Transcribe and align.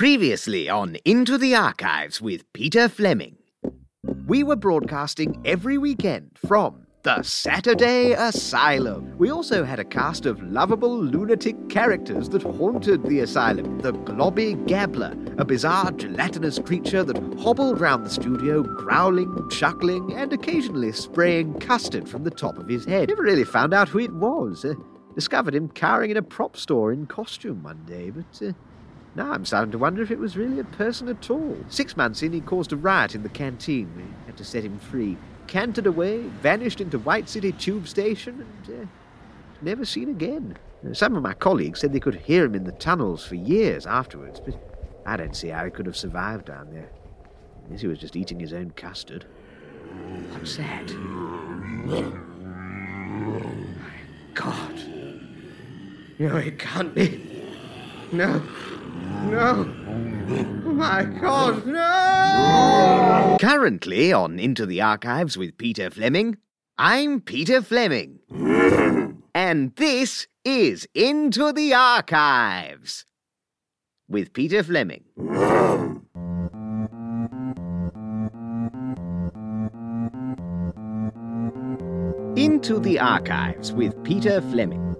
Previously 0.00 0.66
on 0.66 0.96
Into 1.04 1.36
the 1.36 1.54
Archives 1.54 2.22
with 2.22 2.50
Peter 2.54 2.88
Fleming. 2.88 3.36
We 4.26 4.42
were 4.42 4.56
broadcasting 4.56 5.42
every 5.44 5.76
weekend 5.76 6.38
from 6.46 6.86
the 7.02 7.22
Saturday 7.22 8.12
Asylum. 8.12 9.18
We 9.18 9.30
also 9.30 9.62
had 9.62 9.78
a 9.78 9.84
cast 9.84 10.24
of 10.24 10.42
lovable 10.42 10.98
lunatic 10.98 11.68
characters 11.68 12.30
that 12.30 12.40
haunted 12.40 13.02
the 13.02 13.20
asylum. 13.20 13.80
The 13.80 13.92
Globby 13.92 14.56
Gabbler, 14.66 15.38
a 15.38 15.44
bizarre 15.44 15.92
gelatinous 15.92 16.58
creature 16.58 17.04
that 17.04 17.18
hobbled 17.38 17.78
round 17.78 18.06
the 18.06 18.10
studio, 18.10 18.62
growling, 18.62 19.50
chuckling, 19.50 20.14
and 20.14 20.32
occasionally 20.32 20.92
spraying 20.92 21.60
custard 21.60 22.08
from 22.08 22.24
the 22.24 22.30
top 22.30 22.56
of 22.56 22.68
his 22.68 22.86
head. 22.86 23.10
Never 23.10 23.22
really 23.22 23.44
found 23.44 23.74
out 23.74 23.90
who 23.90 23.98
it 23.98 24.14
was. 24.14 24.64
Uh, 24.64 24.72
discovered 25.14 25.54
him 25.54 25.68
cowering 25.68 26.10
in 26.10 26.16
a 26.16 26.22
prop 26.22 26.56
store 26.56 26.90
in 26.90 27.04
costume 27.04 27.62
one 27.62 27.84
day, 27.84 28.08
but 28.08 28.42
uh, 28.42 28.52
now 29.14 29.32
I'm 29.32 29.44
starting 29.44 29.72
to 29.72 29.78
wonder 29.78 30.02
if 30.02 30.10
it 30.10 30.18
was 30.18 30.36
really 30.36 30.60
a 30.60 30.64
person 30.64 31.08
at 31.08 31.30
all. 31.30 31.56
Six 31.68 31.96
months 31.96 32.22
in, 32.22 32.32
he 32.32 32.40
caused 32.40 32.72
a 32.72 32.76
riot 32.76 33.14
in 33.14 33.22
the 33.22 33.28
canteen. 33.28 33.92
We 33.96 34.04
had 34.26 34.36
to 34.36 34.44
set 34.44 34.64
him 34.64 34.78
free. 34.78 35.16
Cantered 35.46 35.86
away, 35.86 36.22
vanished 36.42 36.80
into 36.80 36.98
White 37.00 37.28
City 37.28 37.52
Tube 37.52 37.88
Station, 37.88 38.46
and 38.68 38.82
uh, 38.82 38.86
never 39.62 39.84
seen 39.84 40.08
again. 40.08 40.56
Some 40.92 41.16
of 41.16 41.22
my 41.22 41.34
colleagues 41.34 41.80
said 41.80 41.92
they 41.92 42.00
could 42.00 42.14
hear 42.14 42.44
him 42.44 42.54
in 42.54 42.64
the 42.64 42.72
tunnels 42.72 43.26
for 43.26 43.34
years 43.34 43.84
afterwards, 43.84 44.40
but 44.40 44.54
I 45.04 45.16
don't 45.16 45.34
see 45.34 45.48
how 45.48 45.64
he 45.64 45.70
could 45.70 45.86
have 45.86 45.96
survived 45.96 46.46
down 46.46 46.72
there. 46.72 46.88
Unless 47.64 47.80
he 47.80 47.88
was 47.88 47.98
just 47.98 48.16
eating 48.16 48.40
his 48.40 48.52
own 48.52 48.70
custard. 48.70 49.26
What's 50.30 50.56
that? 50.56 50.88
My 51.84 52.12
God. 54.34 54.80
No, 56.18 56.36
it 56.36 56.58
can't 56.58 56.94
be. 56.94 57.44
No. 58.12 58.42
No. 59.30 59.66
Oh 60.30 60.72
my 60.72 61.04
God, 61.04 61.66
no! 61.66 63.36
Currently 63.40 64.12
on 64.12 64.38
Into 64.38 64.66
the 64.66 64.80
Archives 64.80 65.36
with 65.36 65.58
Peter 65.58 65.90
Fleming, 65.90 66.36
I'm 66.78 67.20
Peter 67.20 67.62
Fleming. 67.62 68.20
and 69.34 69.74
this 69.76 70.26
is 70.44 70.86
Into 70.94 71.52
the 71.52 71.74
Archives 71.74 73.04
with 74.08 74.32
Peter 74.32 74.62
Fleming. 74.62 75.04
Into 82.36 82.78
the 82.78 82.98
Archives 83.00 83.72
with 83.72 84.02
Peter 84.04 84.40
Fleming. 84.40 84.96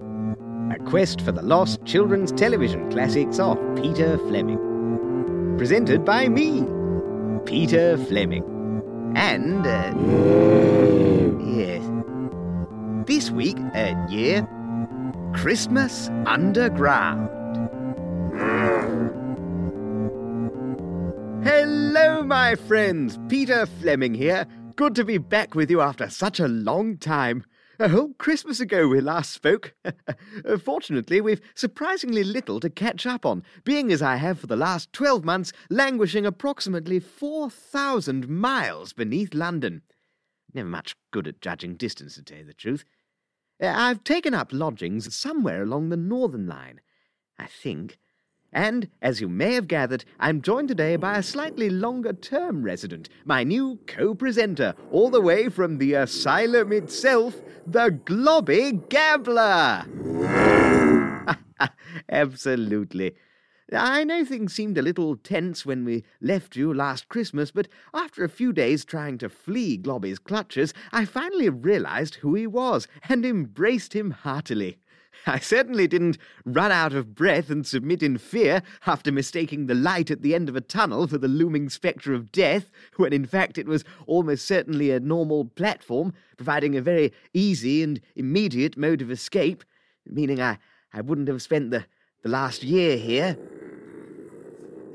A 0.71 0.79
quest 0.85 1.19
for 1.19 1.33
the 1.33 1.41
lost 1.41 1.83
children's 1.83 2.31
television 2.31 2.89
classics 2.89 3.39
of 3.39 3.57
Peter 3.75 4.17
Fleming. 4.19 5.57
Presented 5.57 6.05
by 6.05 6.29
me, 6.29 6.65
Peter 7.45 7.97
Fleming. 7.97 8.45
And, 9.13 9.67
uh, 9.67 9.93
yes. 11.43 11.83
This 13.05 13.31
week, 13.31 13.57
uh, 13.75 13.95
yeah, 14.07 14.45
Christmas 15.33 16.07
Underground. 16.25 17.29
Hello, 21.43 22.23
my 22.23 22.55
friends. 22.55 23.19
Peter 23.27 23.65
Fleming 23.65 24.13
here. 24.13 24.47
Good 24.77 24.95
to 24.95 25.03
be 25.03 25.17
back 25.17 25.53
with 25.53 25.69
you 25.69 25.81
after 25.81 26.09
such 26.09 26.39
a 26.39 26.47
long 26.47 26.97
time. 26.97 27.43
A 27.81 27.89
whole 27.89 28.13
Christmas 28.19 28.59
ago 28.59 28.87
we 28.87 29.01
last 29.01 29.33
spoke. 29.33 29.73
Fortunately, 30.63 31.19
we've 31.19 31.41
surprisingly 31.55 32.23
little 32.23 32.59
to 32.59 32.69
catch 32.69 33.07
up 33.07 33.25
on, 33.25 33.41
being 33.63 33.91
as 33.91 34.03
I 34.03 34.17
have 34.17 34.39
for 34.39 34.45
the 34.45 34.55
last 34.55 34.93
12 34.93 35.25
months 35.25 35.51
languishing 35.67 36.23
approximately 36.23 36.99
4,000 36.99 38.29
miles 38.29 38.93
beneath 38.93 39.33
London. 39.33 39.81
Never 40.53 40.69
much 40.69 40.95
good 41.09 41.27
at 41.27 41.41
judging 41.41 41.73
distance, 41.73 42.13
to 42.13 42.21
tell 42.21 42.37
you 42.37 42.43
the 42.43 42.53
truth. 42.53 42.85
Uh, 43.59 43.73
I've 43.75 44.03
taken 44.03 44.35
up 44.35 44.53
lodgings 44.53 45.15
somewhere 45.15 45.63
along 45.63 45.89
the 45.89 45.97
Northern 45.97 46.45
Line, 46.45 46.81
I 47.39 47.47
think. 47.47 47.97
And, 48.53 48.89
as 49.01 49.21
you 49.21 49.29
may 49.29 49.53
have 49.53 49.69
gathered, 49.69 50.03
I'm 50.19 50.41
joined 50.41 50.67
today 50.67 50.97
by 50.97 51.17
a 51.17 51.23
slightly 51.23 51.69
longer 51.69 52.11
term 52.11 52.63
resident, 52.63 53.07
my 53.23 53.45
new 53.45 53.79
co 53.87 54.13
presenter, 54.13 54.73
all 54.91 55.09
the 55.09 55.21
way 55.21 55.47
from 55.47 55.77
the 55.77 55.93
asylum 55.93 56.73
itself, 56.73 57.41
the 57.65 57.91
Globby 58.05 58.89
Gabbler! 58.89 59.85
Absolutely. 62.09 63.15
I 63.73 64.03
know 64.03 64.25
things 64.25 64.53
seemed 64.53 64.77
a 64.77 64.81
little 64.81 65.15
tense 65.15 65.65
when 65.65 65.85
we 65.85 66.03
left 66.19 66.57
you 66.57 66.73
last 66.73 67.07
Christmas, 67.07 67.51
but 67.51 67.69
after 67.93 68.25
a 68.25 68.29
few 68.29 68.51
days 68.51 68.83
trying 68.83 69.17
to 69.19 69.29
flee 69.29 69.77
Globby's 69.77 70.19
clutches, 70.19 70.73
I 70.91 71.05
finally 71.05 71.47
realized 71.47 72.15
who 72.15 72.35
he 72.35 72.47
was 72.47 72.89
and 73.07 73.25
embraced 73.25 73.93
him 73.93 74.11
heartily. 74.11 74.79
I 75.27 75.39
certainly 75.39 75.87
didn't 75.87 76.17
run 76.45 76.71
out 76.71 76.93
of 76.93 77.13
breath 77.13 77.49
and 77.49 77.65
submit 77.65 78.01
in 78.01 78.17
fear 78.17 78.63
after 78.87 79.11
mistaking 79.11 79.67
the 79.67 79.75
light 79.75 80.09
at 80.09 80.21
the 80.21 80.33
end 80.33 80.49
of 80.49 80.55
a 80.55 80.61
tunnel 80.61 81.07
for 81.07 81.17
the 81.17 81.27
looming 81.27 81.69
spectre 81.69 82.13
of 82.13 82.31
death, 82.31 82.71
when 82.97 83.13
in 83.13 83.25
fact 83.25 83.57
it 83.57 83.67
was 83.67 83.83
almost 84.07 84.45
certainly 84.45 84.91
a 84.91 84.99
normal 84.99 85.45
platform, 85.45 86.13
providing 86.37 86.75
a 86.75 86.81
very 86.81 87.13
easy 87.33 87.83
and 87.83 88.01
immediate 88.15 88.77
mode 88.77 89.01
of 89.01 89.11
escape, 89.11 89.63
meaning 90.05 90.41
I, 90.41 90.57
I 90.93 91.01
wouldn't 91.01 91.27
have 91.27 91.41
spent 91.41 91.71
the, 91.71 91.85
the 92.23 92.29
last 92.29 92.63
year 92.63 92.97
here. 92.97 93.37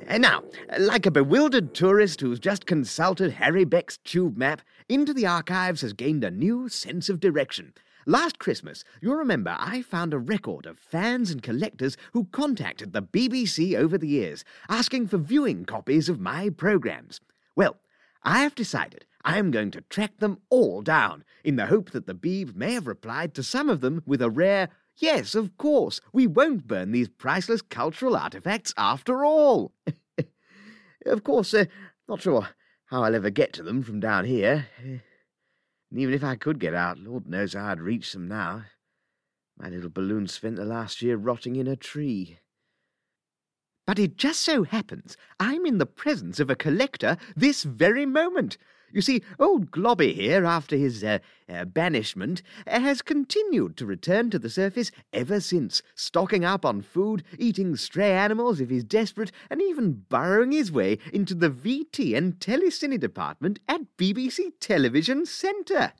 And 0.08 0.22
now, 0.22 0.44
like 0.78 1.04
a 1.06 1.10
bewildered 1.10 1.74
tourist 1.74 2.20
who's 2.20 2.38
just 2.38 2.66
consulted 2.66 3.32
Harry 3.32 3.64
Beck's 3.64 3.98
tube 3.98 4.36
map, 4.36 4.62
Into 4.88 5.12
the 5.12 5.26
Archives 5.26 5.80
has 5.80 5.92
gained 5.92 6.22
a 6.22 6.30
new 6.30 6.68
sense 6.68 7.08
of 7.08 7.18
direction. 7.18 7.74
Last 8.08 8.38
Christmas, 8.38 8.84
you'll 9.00 9.16
remember 9.16 9.56
I 9.58 9.82
found 9.82 10.14
a 10.14 10.18
record 10.18 10.64
of 10.64 10.78
fans 10.78 11.32
and 11.32 11.42
collectors 11.42 11.96
who 12.12 12.26
contacted 12.26 12.92
the 12.92 13.02
BBC 13.02 13.74
over 13.74 13.98
the 13.98 14.06
years, 14.06 14.44
asking 14.68 15.08
for 15.08 15.18
viewing 15.18 15.64
copies 15.64 16.08
of 16.08 16.20
my 16.20 16.50
programmes. 16.50 17.20
Well, 17.56 17.78
I 18.22 18.42
have 18.44 18.54
decided 18.54 19.06
I 19.24 19.38
am 19.38 19.50
going 19.50 19.72
to 19.72 19.80
track 19.80 20.18
them 20.18 20.38
all 20.50 20.82
down, 20.82 21.24
in 21.42 21.56
the 21.56 21.66
hope 21.66 21.90
that 21.90 22.06
the 22.06 22.14
Beeb 22.14 22.54
may 22.54 22.74
have 22.74 22.86
replied 22.86 23.34
to 23.34 23.42
some 23.42 23.68
of 23.68 23.80
them 23.80 24.04
with 24.06 24.22
a 24.22 24.30
rare, 24.30 24.68
Yes, 24.96 25.34
of 25.34 25.58
course, 25.58 26.00
we 26.12 26.28
won't 26.28 26.68
burn 26.68 26.92
these 26.92 27.08
priceless 27.08 27.60
cultural 27.60 28.16
artifacts 28.16 28.72
after 28.78 29.24
all. 29.24 29.72
of 31.06 31.24
course, 31.24 31.52
uh, 31.52 31.64
not 32.08 32.22
sure 32.22 32.50
how 32.84 33.02
I'll 33.02 33.16
ever 33.16 33.30
get 33.30 33.52
to 33.54 33.64
them 33.64 33.82
from 33.82 33.98
down 33.98 34.26
here. 34.26 34.68
And 35.90 36.00
even 36.00 36.14
if 36.14 36.24
I 36.24 36.36
could 36.36 36.58
get 36.58 36.74
out, 36.74 36.98
Lord 36.98 37.26
knows 37.26 37.54
how 37.54 37.66
I'd 37.66 37.80
reach 37.80 38.12
them 38.12 38.28
now. 38.28 38.64
My 39.58 39.68
little 39.68 39.90
balloon 39.90 40.26
spent 40.26 40.56
the 40.56 40.64
last 40.64 41.00
year 41.00 41.16
rotting 41.16 41.56
in 41.56 41.66
a 41.66 41.76
tree. 41.76 42.38
But 43.86 43.98
it 43.98 44.16
just 44.16 44.40
so 44.40 44.64
happens 44.64 45.16
I'm 45.38 45.64
in 45.64 45.78
the 45.78 45.86
presence 45.86 46.40
of 46.40 46.50
a 46.50 46.56
collector 46.56 47.16
this 47.36 47.62
very 47.62 48.04
moment. 48.04 48.58
You 48.96 49.02
see, 49.02 49.22
old 49.38 49.72
Globby 49.72 50.14
here, 50.14 50.46
after 50.46 50.74
his 50.74 51.04
uh, 51.04 51.18
uh, 51.50 51.66
banishment, 51.66 52.40
has 52.66 53.02
continued 53.02 53.76
to 53.76 53.84
return 53.84 54.30
to 54.30 54.38
the 54.38 54.48
surface 54.48 54.90
ever 55.12 55.38
since, 55.38 55.82
stocking 55.94 56.46
up 56.46 56.64
on 56.64 56.80
food, 56.80 57.22
eating 57.38 57.76
stray 57.76 58.12
animals 58.12 58.58
if 58.58 58.70
he's 58.70 58.84
desperate, 58.84 59.32
and 59.50 59.60
even 59.60 60.06
burrowing 60.08 60.52
his 60.52 60.72
way 60.72 60.96
into 61.12 61.34
the 61.34 61.50
VT 61.50 62.16
and 62.16 62.40
telecine 62.40 62.98
department 62.98 63.58
at 63.68 63.82
BBC 63.98 64.52
Television 64.60 65.26
Centre. 65.26 65.92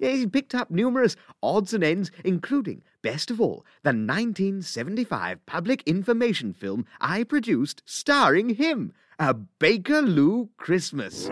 He's 0.00 0.26
picked 0.26 0.52
up 0.52 0.72
numerous 0.72 1.14
odds 1.44 1.72
and 1.72 1.84
ends, 1.84 2.10
including, 2.24 2.82
best 3.00 3.30
of 3.30 3.40
all, 3.40 3.64
the 3.84 3.90
1975 3.90 5.46
public 5.46 5.84
information 5.86 6.52
film 6.52 6.84
I 7.00 7.22
produced 7.22 7.80
starring 7.86 8.56
him. 8.56 8.92
A 9.20 9.34
Bakerloo 9.34 10.48
Christmas. 10.56 11.28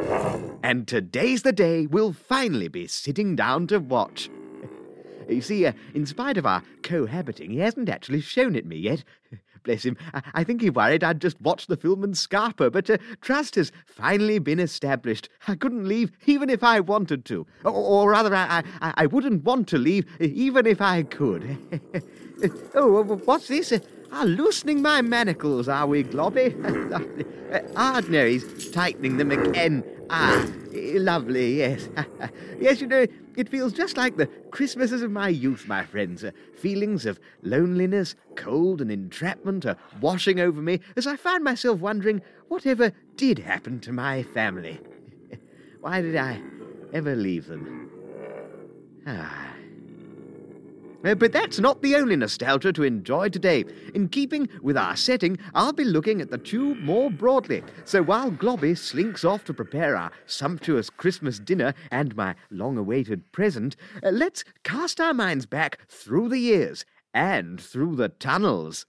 And 0.62 0.86
today's 0.86 1.40
the 1.40 1.52
day 1.52 1.86
we'll 1.86 2.12
finally 2.12 2.68
be 2.68 2.86
sitting 2.86 3.34
down 3.34 3.66
to 3.68 3.78
watch. 3.78 4.28
You 5.28 5.42
see, 5.42 5.66
uh, 5.66 5.72
in 5.92 6.06
spite 6.06 6.38
of 6.38 6.46
our 6.46 6.62
cohabiting, 6.82 7.50
he 7.50 7.58
hasn't 7.58 7.90
actually 7.90 8.22
shown 8.22 8.56
it 8.56 8.64
me 8.64 8.78
yet. 8.78 9.04
Bless 9.62 9.84
him. 9.84 9.98
I, 10.14 10.22
I 10.32 10.42
think 10.44 10.62
he 10.62 10.70
worried 10.70 11.04
I'd 11.04 11.20
just 11.20 11.38
watched 11.42 11.68
the 11.68 11.76
film 11.76 12.02
and 12.02 12.14
scarper, 12.14 12.72
but 12.72 12.88
uh, 12.88 12.96
trust 13.20 13.56
has 13.56 13.70
finally 13.84 14.38
been 14.38 14.58
established. 14.58 15.28
I 15.46 15.54
couldn't 15.54 15.86
leave 15.86 16.12
even 16.24 16.48
if 16.48 16.64
I 16.64 16.80
wanted 16.80 17.26
to. 17.26 17.46
Or, 17.62 17.72
or 17.72 18.10
rather, 18.10 18.34
I, 18.34 18.62
I, 18.80 18.94
I 18.96 19.06
wouldn't 19.06 19.44
want 19.44 19.68
to 19.68 19.76
leave 19.76 20.06
even 20.18 20.66
if 20.66 20.80
I 20.80 21.02
could. 21.02 21.58
oh, 22.74 23.02
what's 23.02 23.48
this? 23.48 23.78
Ah, 24.10 24.24
loosening 24.24 24.80
my 24.80 25.02
manacles, 25.02 25.68
are 25.68 25.86
we, 25.86 26.02
Globby? 26.02 26.54
ah, 27.76 28.00
no, 28.08 28.26
he's 28.26 28.70
tightening 28.70 29.18
them 29.18 29.30
again. 29.30 29.84
Ah, 30.08 30.46
lovely, 30.72 31.58
yes. 31.58 31.88
yes, 32.60 32.80
you 32.80 32.86
know, 32.86 33.06
It 33.36 33.48
feels 33.48 33.72
just 33.72 33.96
like 33.96 34.16
the 34.16 34.26
Christmases 34.50 35.02
of 35.02 35.10
my 35.10 35.28
youth, 35.28 35.68
my 35.68 35.84
friends. 35.84 36.24
Uh, 36.24 36.30
feelings 36.58 37.04
of 37.06 37.20
loneliness, 37.42 38.14
cold, 38.34 38.80
and 38.80 38.90
entrapment 38.90 39.66
are 39.66 39.76
washing 40.00 40.40
over 40.40 40.62
me 40.62 40.80
as 40.96 41.06
I 41.06 41.16
find 41.16 41.44
myself 41.44 41.78
wondering 41.80 42.22
whatever 42.48 42.92
did 43.16 43.38
happen 43.38 43.78
to 43.80 43.92
my 43.92 44.22
family. 44.22 44.80
Why 45.80 46.00
did 46.00 46.16
I 46.16 46.40
ever 46.92 47.14
leave 47.14 47.46
them? 47.46 47.90
Ah. 49.06 49.57
Uh, 51.04 51.14
but 51.14 51.32
that's 51.32 51.58
not 51.58 51.80
the 51.82 51.94
only 51.94 52.16
nostalgia 52.16 52.72
to 52.72 52.82
enjoy 52.82 53.28
today. 53.28 53.64
In 53.94 54.08
keeping 54.08 54.48
with 54.62 54.76
our 54.76 54.96
setting, 54.96 55.38
I'll 55.54 55.72
be 55.72 55.84
looking 55.84 56.20
at 56.20 56.30
the 56.30 56.38
tube 56.38 56.78
more 56.78 57.10
broadly. 57.10 57.62
So 57.84 58.02
while 58.02 58.30
Globby 58.30 58.76
slinks 58.76 59.24
off 59.24 59.44
to 59.44 59.54
prepare 59.54 59.96
our 59.96 60.10
sumptuous 60.26 60.90
Christmas 60.90 61.38
dinner 61.38 61.74
and 61.90 62.16
my 62.16 62.34
long 62.50 62.76
awaited 62.76 63.30
present, 63.32 63.76
uh, 64.02 64.10
let's 64.10 64.44
cast 64.64 65.00
our 65.00 65.14
minds 65.14 65.46
back 65.46 65.78
through 65.88 66.28
the 66.28 66.38
years 66.38 66.84
and 67.14 67.60
through 67.60 67.96
the 67.96 68.08
tunnels. 68.08 68.86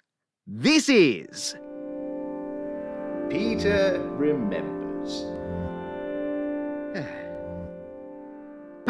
This 0.48 0.90
is. 0.90 1.56
Peter 3.30 4.02
Remembers. 4.18 5.26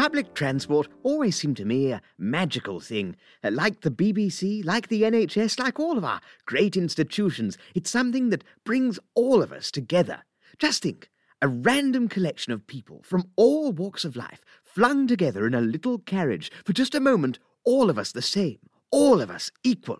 Public 0.00 0.32
transport 0.32 0.88
always 1.02 1.36
seemed 1.36 1.58
to 1.58 1.66
me 1.66 1.92
a 1.92 2.00
magical 2.16 2.80
thing. 2.80 3.16
Uh, 3.44 3.50
like 3.50 3.82
the 3.82 3.90
BBC, 3.90 4.64
like 4.64 4.88
the 4.88 5.02
NHS, 5.02 5.60
like 5.60 5.78
all 5.78 5.98
of 5.98 6.06
our 6.06 6.22
great 6.46 6.74
institutions, 6.74 7.58
it's 7.74 7.90
something 7.90 8.30
that 8.30 8.42
brings 8.64 8.98
all 9.14 9.42
of 9.42 9.52
us 9.52 9.70
together. 9.70 10.22
Just 10.58 10.84
think 10.84 11.10
a 11.42 11.48
random 11.48 12.08
collection 12.08 12.50
of 12.50 12.66
people 12.66 13.02
from 13.04 13.28
all 13.36 13.72
walks 13.72 14.06
of 14.06 14.16
life 14.16 14.42
flung 14.62 15.06
together 15.06 15.46
in 15.46 15.52
a 15.52 15.60
little 15.60 15.98
carriage 15.98 16.50
for 16.64 16.72
just 16.72 16.94
a 16.94 16.98
moment, 17.00 17.38
all 17.66 17.90
of 17.90 17.98
us 17.98 18.10
the 18.10 18.22
same, 18.22 18.58
all 18.90 19.20
of 19.20 19.30
us 19.30 19.50
equal. 19.64 19.98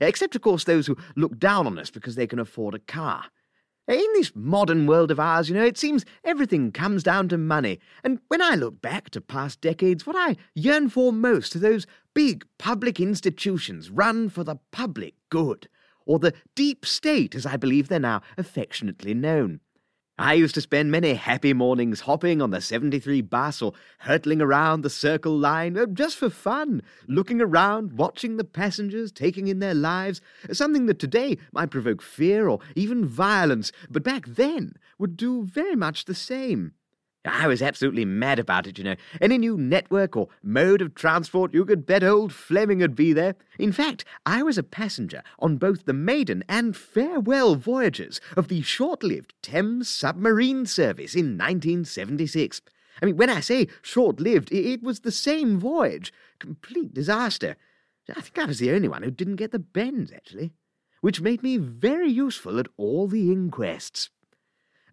Except, 0.00 0.36
of 0.36 0.42
course, 0.42 0.62
those 0.62 0.86
who 0.86 0.96
look 1.16 1.36
down 1.36 1.66
on 1.66 1.80
us 1.80 1.90
because 1.90 2.14
they 2.14 2.28
can 2.28 2.38
afford 2.38 2.76
a 2.76 2.78
car. 2.78 3.24
In 3.88 4.04
this 4.14 4.32
modern 4.34 4.88
world 4.88 5.12
of 5.12 5.20
ours, 5.20 5.48
you 5.48 5.54
know, 5.54 5.64
it 5.64 5.78
seems 5.78 6.04
everything 6.24 6.72
comes 6.72 7.04
down 7.04 7.28
to 7.28 7.38
money. 7.38 7.78
And 8.02 8.18
when 8.26 8.42
I 8.42 8.56
look 8.56 8.82
back 8.82 9.10
to 9.10 9.20
past 9.20 9.60
decades, 9.60 10.04
what 10.04 10.16
I 10.18 10.36
yearn 10.54 10.88
for 10.88 11.12
most 11.12 11.54
are 11.54 11.60
those 11.60 11.86
big 12.12 12.44
public 12.58 12.98
institutions 12.98 13.88
run 13.88 14.28
for 14.28 14.42
the 14.42 14.56
public 14.72 15.14
good, 15.30 15.68
or 16.04 16.18
the 16.18 16.32
deep 16.56 16.84
state, 16.84 17.36
as 17.36 17.46
I 17.46 17.56
believe 17.56 17.86
they're 17.86 18.00
now 18.00 18.22
affectionately 18.36 19.14
known. 19.14 19.60
I 20.18 20.32
used 20.32 20.54
to 20.54 20.62
spend 20.62 20.90
many 20.90 21.12
happy 21.12 21.52
mornings 21.52 22.00
hopping 22.00 22.40
on 22.40 22.48
the 22.48 22.62
73 22.62 23.20
bus 23.20 23.60
or 23.60 23.74
hurtling 23.98 24.40
around 24.40 24.80
the 24.80 24.88
circle 24.88 25.36
line 25.36 25.76
uh, 25.76 25.84
just 25.84 26.16
for 26.16 26.30
fun, 26.30 26.80
looking 27.06 27.42
around, 27.42 27.92
watching 27.98 28.38
the 28.38 28.44
passengers, 28.44 29.12
taking 29.12 29.48
in 29.48 29.58
their 29.58 29.74
lives, 29.74 30.22
something 30.52 30.86
that 30.86 30.98
today 30.98 31.36
might 31.52 31.70
provoke 31.70 32.00
fear 32.00 32.48
or 32.48 32.60
even 32.74 33.04
violence, 33.04 33.72
but 33.90 34.02
back 34.02 34.24
then 34.26 34.72
would 34.98 35.18
do 35.18 35.42
very 35.44 35.76
much 35.76 36.06
the 36.06 36.14
same. 36.14 36.72
I 37.26 37.46
was 37.46 37.60
absolutely 37.62 38.04
mad 38.04 38.38
about 38.38 38.66
it, 38.66 38.78
you 38.78 38.84
know. 38.84 38.96
Any 39.20 39.38
new 39.38 39.56
network 39.56 40.16
or 40.16 40.28
mode 40.42 40.80
of 40.80 40.94
transport, 40.94 41.52
you 41.52 41.64
could 41.64 41.84
bet 41.84 42.04
old 42.04 42.32
Fleming 42.32 42.78
would 42.78 42.94
be 42.94 43.12
there. 43.12 43.34
In 43.58 43.72
fact, 43.72 44.04
I 44.24 44.42
was 44.42 44.56
a 44.56 44.62
passenger 44.62 45.22
on 45.38 45.56
both 45.56 45.84
the 45.84 45.92
maiden 45.92 46.44
and 46.48 46.76
farewell 46.76 47.56
voyages 47.56 48.20
of 48.36 48.48
the 48.48 48.62
short 48.62 49.02
lived 49.02 49.34
Thames 49.42 49.88
submarine 49.88 50.66
service 50.66 51.14
in 51.14 51.36
1976. 51.36 52.60
I 53.02 53.06
mean, 53.06 53.16
when 53.16 53.30
I 53.30 53.40
say 53.40 53.68
short 53.82 54.20
lived, 54.20 54.52
it 54.52 54.82
was 54.82 55.00
the 55.00 55.12
same 55.12 55.58
voyage. 55.58 56.12
Complete 56.38 56.94
disaster. 56.94 57.56
I 58.08 58.20
think 58.20 58.38
I 58.38 58.44
was 58.44 58.58
the 58.58 58.70
only 58.70 58.88
one 58.88 59.02
who 59.02 59.10
didn't 59.10 59.36
get 59.36 59.50
the 59.50 59.58
bends, 59.58 60.12
actually, 60.12 60.52
which 61.00 61.20
made 61.20 61.42
me 61.42 61.56
very 61.56 62.10
useful 62.10 62.58
at 62.58 62.68
all 62.76 63.08
the 63.08 63.32
inquests. 63.32 64.10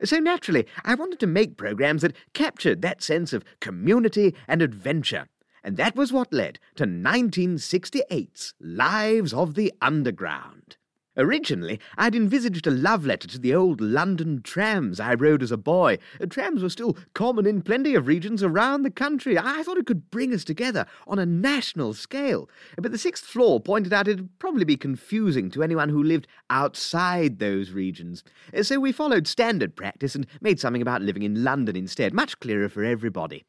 So 0.03 0.19
naturally, 0.19 0.65
I 0.83 0.95
wanted 0.95 1.19
to 1.19 1.27
make 1.27 1.57
programs 1.57 2.01
that 2.01 2.15
captured 2.33 2.81
that 2.81 3.01
sense 3.01 3.33
of 3.33 3.45
community 3.59 4.35
and 4.47 4.61
adventure. 4.61 5.27
And 5.63 5.77
that 5.77 5.95
was 5.95 6.11
what 6.11 6.33
led 6.33 6.59
to 6.75 6.83
1968's 6.83 8.53
Lives 8.59 9.33
of 9.33 9.55
the 9.55 9.71
Underground. 9.81 10.77
Originally, 11.15 11.79
I'd 11.95 12.15
envisaged 12.15 12.65
a 12.65 12.71
love 12.71 13.05
letter 13.05 13.27
to 13.27 13.37
the 13.37 13.53
old 13.53 13.79
London 13.79 14.41
trams 14.41 14.99
I 14.99 15.13
rode 15.13 15.43
as 15.43 15.51
a 15.51 15.57
boy. 15.57 15.99
Uh, 16.19 16.25
trams 16.25 16.63
were 16.63 16.69
still 16.69 16.97
common 17.13 17.45
in 17.45 17.61
plenty 17.61 17.93
of 17.93 18.07
regions 18.07 18.41
around 18.41 18.81
the 18.81 18.89
country. 18.89 19.37
I 19.37 19.61
thought 19.61 19.77
it 19.77 19.85
could 19.85 20.09
bring 20.09 20.33
us 20.33 20.43
together 20.43 20.87
on 21.05 21.19
a 21.19 21.25
national 21.25 21.93
scale. 21.93 22.49
But 22.77 22.91
the 22.91 22.97
sixth 22.97 23.25
floor 23.25 23.59
pointed 23.59 23.93
out 23.93 24.07
it'd 24.07 24.39
probably 24.39 24.65
be 24.65 24.75
confusing 24.75 25.51
to 25.51 25.61
anyone 25.61 25.89
who 25.89 26.01
lived 26.01 26.27
outside 26.49 27.37
those 27.37 27.71
regions. 27.71 28.23
Uh, 28.51 28.63
so 28.63 28.79
we 28.79 28.91
followed 28.91 29.27
standard 29.27 29.75
practice 29.75 30.15
and 30.15 30.25
made 30.41 30.59
something 30.59 30.81
about 30.81 31.03
living 31.03 31.21
in 31.21 31.43
London 31.43 31.75
instead, 31.75 32.13
much 32.13 32.39
clearer 32.39 32.69
for 32.69 32.83
everybody. 32.83 33.43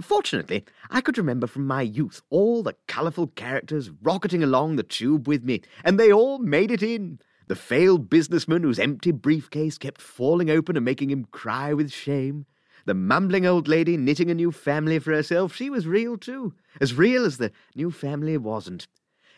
Fortunately, 0.00 0.64
I 0.90 1.00
could 1.00 1.18
remember 1.18 1.46
from 1.46 1.66
my 1.66 1.82
youth 1.82 2.20
all 2.28 2.62
the 2.62 2.74
colourful 2.88 3.28
characters 3.28 3.90
rocketing 4.02 4.42
along 4.42 4.76
the 4.76 4.82
tube 4.82 5.28
with 5.28 5.44
me, 5.44 5.62
and 5.84 5.98
they 5.98 6.12
all 6.12 6.38
made 6.38 6.70
it 6.70 6.82
in. 6.82 7.20
The 7.46 7.54
failed 7.54 8.10
businessman 8.10 8.62
whose 8.62 8.78
empty 8.78 9.12
briefcase 9.12 9.78
kept 9.78 10.00
falling 10.00 10.50
open 10.50 10.76
and 10.76 10.84
making 10.84 11.10
him 11.10 11.26
cry 11.30 11.74
with 11.74 11.92
shame. 11.92 12.46
The 12.86 12.94
mumbling 12.94 13.46
old 13.46 13.68
lady 13.68 13.96
knitting 13.96 14.30
a 14.30 14.34
new 14.34 14.50
family 14.50 14.98
for 14.98 15.12
herself, 15.12 15.54
she 15.54 15.70
was 15.70 15.86
real 15.86 16.16
too. 16.18 16.54
As 16.80 16.94
real 16.94 17.24
as 17.24 17.38
the 17.38 17.52
new 17.74 17.90
family 17.90 18.36
wasn't. 18.36 18.88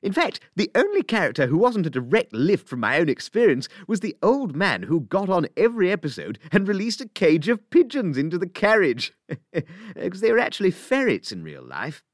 In 0.07 0.13
fact, 0.13 0.39
the 0.55 0.71
only 0.77 1.03
character 1.03 1.49
who 1.49 1.59
wasn't 1.59 1.87
a 1.87 1.91
direct 1.91 2.33
lift 2.33 2.69
from 2.69 2.79
my 2.79 3.01
own 3.01 3.09
experience 3.09 3.69
was 3.89 3.99
the 3.99 4.17
old 4.23 4.55
man 4.55 4.85
who 4.85 5.01
got 5.01 5.29
on 5.29 5.49
every 5.57 5.91
episode 5.91 6.39
and 6.53 6.69
released 6.69 7.01
a 7.01 7.09
cage 7.09 7.49
of 7.49 7.69
pigeons 7.71 8.17
into 8.17 8.39
the 8.39 8.47
carriage. 8.47 9.13
Because 9.97 10.21
they 10.21 10.31
were 10.31 10.39
actually 10.39 10.71
ferrets 10.71 11.33
in 11.33 11.43
real 11.43 11.65
life. 11.65 12.05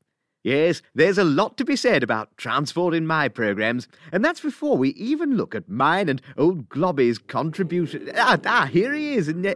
Yes, 0.42 0.80
there's 0.94 1.18
a 1.18 1.24
lot 1.24 1.58
to 1.58 1.66
be 1.66 1.76
said 1.76 2.02
about 2.02 2.34
transport 2.38 2.94
in 2.94 3.06
my 3.06 3.28
programs, 3.28 3.86
and 4.10 4.24
that's 4.24 4.40
before 4.40 4.78
we 4.78 4.88
even 4.90 5.36
look 5.36 5.54
at 5.54 5.68
mine 5.68 6.08
and 6.08 6.22
old 6.38 6.70
Globby's 6.70 7.18
contribution. 7.18 8.10
Ah, 8.16 8.38
ah 8.46 8.66
here 8.72 8.94
he 8.94 9.16
is. 9.16 9.28
And, 9.28 9.46
uh, 9.46 9.54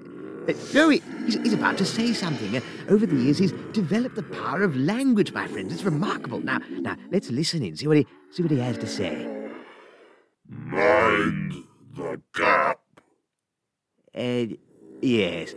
no, 0.75 0.89
he, 0.89 1.03
he's, 1.25 1.35
he's, 1.35 1.53
about 1.53 1.77
to 1.79 1.85
say 1.85 2.13
something. 2.13 2.57
Uh, 2.57 2.61
over 2.89 3.07
the 3.07 3.17
years, 3.17 3.39
he's 3.39 3.53
developed 3.73 4.17
the 4.17 4.23
power 4.23 4.63
of 4.63 4.77
language, 4.77 5.33
my 5.33 5.47
friends. 5.47 5.73
It's 5.73 5.83
remarkable. 5.83 6.41
Now, 6.41 6.59
now, 6.69 6.97
let's 7.11 7.31
listen 7.31 7.63
in. 7.63 7.77
See 7.77 7.87
what 7.87 7.97
he, 7.97 8.07
see 8.31 8.43
what 8.43 8.53
he 8.53 8.59
has 8.59 8.79
to 8.79 8.87
say. 8.87 9.27
Mind 10.49 11.55
the 11.95 12.21
gap. 12.35 12.81
Uh, 14.15 14.55
yes. 15.01 15.55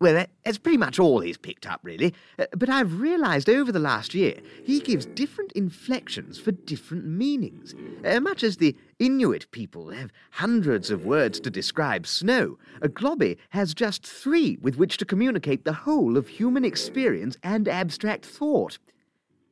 Well, 0.00 0.14
that, 0.14 0.30
that's 0.44 0.58
pretty 0.58 0.78
much 0.78 0.98
all 0.98 1.20
he's 1.20 1.38
picked 1.38 1.66
up, 1.66 1.80
really. 1.82 2.14
Uh, 2.38 2.46
but 2.56 2.68
I've 2.68 3.00
realised 3.00 3.48
over 3.48 3.70
the 3.70 3.78
last 3.78 4.14
year 4.14 4.34
he 4.64 4.80
gives 4.80 5.06
different 5.06 5.52
inflections 5.52 6.38
for 6.38 6.52
different 6.52 7.06
meanings. 7.06 7.74
Uh, 8.04 8.20
much 8.20 8.42
as 8.42 8.56
the 8.56 8.76
Inuit 8.98 9.50
people 9.50 9.90
have 9.90 10.10
hundreds 10.32 10.90
of 10.90 11.04
words 11.04 11.40
to 11.40 11.50
describe 11.50 12.06
snow, 12.06 12.58
a 12.82 12.88
Globby 12.88 13.36
has 13.50 13.74
just 13.74 14.06
three 14.06 14.58
with 14.60 14.76
which 14.76 14.96
to 14.98 15.04
communicate 15.04 15.64
the 15.64 15.72
whole 15.72 16.16
of 16.16 16.28
human 16.28 16.64
experience 16.64 17.36
and 17.42 17.68
abstract 17.68 18.26
thought. 18.26 18.78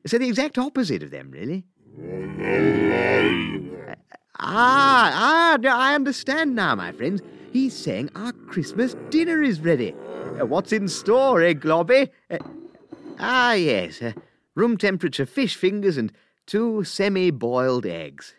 So 0.07 0.19
the 0.19 0.29
exact 0.29 0.59
opposite 0.59 1.03
of 1.03 1.11
them, 1.11 1.31
really. 1.31 1.65
Ah, 4.41 5.59
ah, 5.65 5.77
I 5.77 5.95
understand 5.95 6.57
now, 6.57 6.75
my 6.75 6.91
friends. 6.91 7.23
He's 7.53 7.75
saying 7.77 8.11
our 8.15 8.33
Christmas 8.33 8.97
dinner 9.11 9.43
is 9.43 9.61
ready. 9.61 9.95
Uh, 10.41 10.47
what's 10.47 10.73
in 10.73 10.89
store, 10.89 11.43
eh, 11.43 11.53
Globby? 11.53 12.09
Uh, 12.31 12.39
ah, 13.19 13.53
yes, 13.53 14.01
uh, 14.03 14.13
room 14.55 14.77
temperature 14.77 15.27
fish 15.27 15.57
fingers 15.57 15.97
and 15.97 16.13
two 16.47 16.85
semi 16.85 17.31
boiled 17.31 17.87
eggs. 17.87 18.35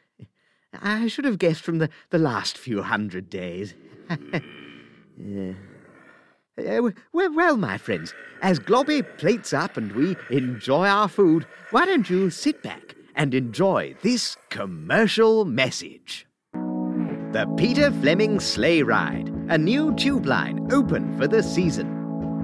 I 0.82 1.08
should 1.08 1.26
have 1.26 1.38
guessed 1.40 1.62
from 1.62 1.78
the, 1.78 1.90
the 2.10 2.18
last 2.18 2.58
few 2.58 2.82
hundred 2.82 3.30
days. 3.30 3.76
yeah. 5.18 5.54
Uh, 6.56 6.90
well, 7.12 7.34
well, 7.34 7.58
my 7.58 7.78
friends, 7.78 8.14
as 8.42 8.60
Globby 8.60 9.02
plates 9.18 9.54
up 9.54 9.76
and 9.78 9.92
we 9.94 10.16
enjoy 10.30 10.88
our 10.88 11.08
food, 11.08 11.48
why 11.72 11.86
don't 11.86 12.10
you 12.10 12.30
sit 12.30 12.62
back 12.62 12.96
and 13.16 13.34
enjoy 13.34 13.96
this 14.02 14.38
commercial 14.50 15.46
message? 15.46 16.28
The 16.54 17.52
Peter 17.58 17.90
Fleming 17.90 18.40
Sleigh 18.40 18.84
Ride, 18.84 19.33
a 19.50 19.58
new 19.58 19.94
tube 19.96 20.26
line 20.26 20.72
open 20.72 21.18
for 21.18 21.28
the 21.28 21.44
season. 21.44 21.88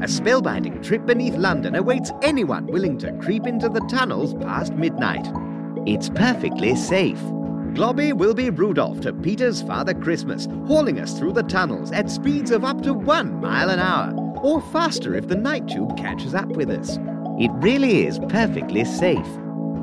A 0.02 0.06
spellbinding 0.06 0.84
trip 0.84 1.06
beneath 1.06 1.36
London 1.36 1.76
awaits 1.76 2.12
anyone 2.22 2.68
willing 2.68 2.98
to 3.00 3.14
creep 3.20 3.46
into 3.48 3.70
the 3.70 3.82
tunnels 3.82 4.34
past 4.34 4.74
midnight. 4.74 5.28
It's 5.86 6.10
perfectly 6.10 6.76
safe. 6.76 7.20
Globby 7.74 8.14
will 8.14 8.34
be 8.34 8.50
Rudolph 8.50 9.02
to 9.02 9.14
Peter's 9.14 9.62
Father 9.62 9.94
Christmas, 9.94 10.48
hauling 10.68 11.00
us 11.00 11.18
through 11.18 11.34
the 11.34 11.44
tunnels 11.44 11.92
at 11.92 12.10
speeds 12.10 12.52
of 12.52 12.66
up 12.66 12.82
to 12.84 12.94
one 12.94 13.40
mile 13.40 13.70
an 13.70 13.80
hour, 13.80 14.14
or 14.42 14.62
faster 14.72 15.16
if 15.16 15.28
the 15.28 15.36
night 15.36 15.68
tube 15.68 15.98
catches 15.98 16.34
up 16.34 16.48
with 16.50 16.70
us. 16.70 16.98
It 17.40 17.52
really 17.56 18.06
is 18.06 18.20
perfectly 18.30 18.84
safe. 18.84 19.28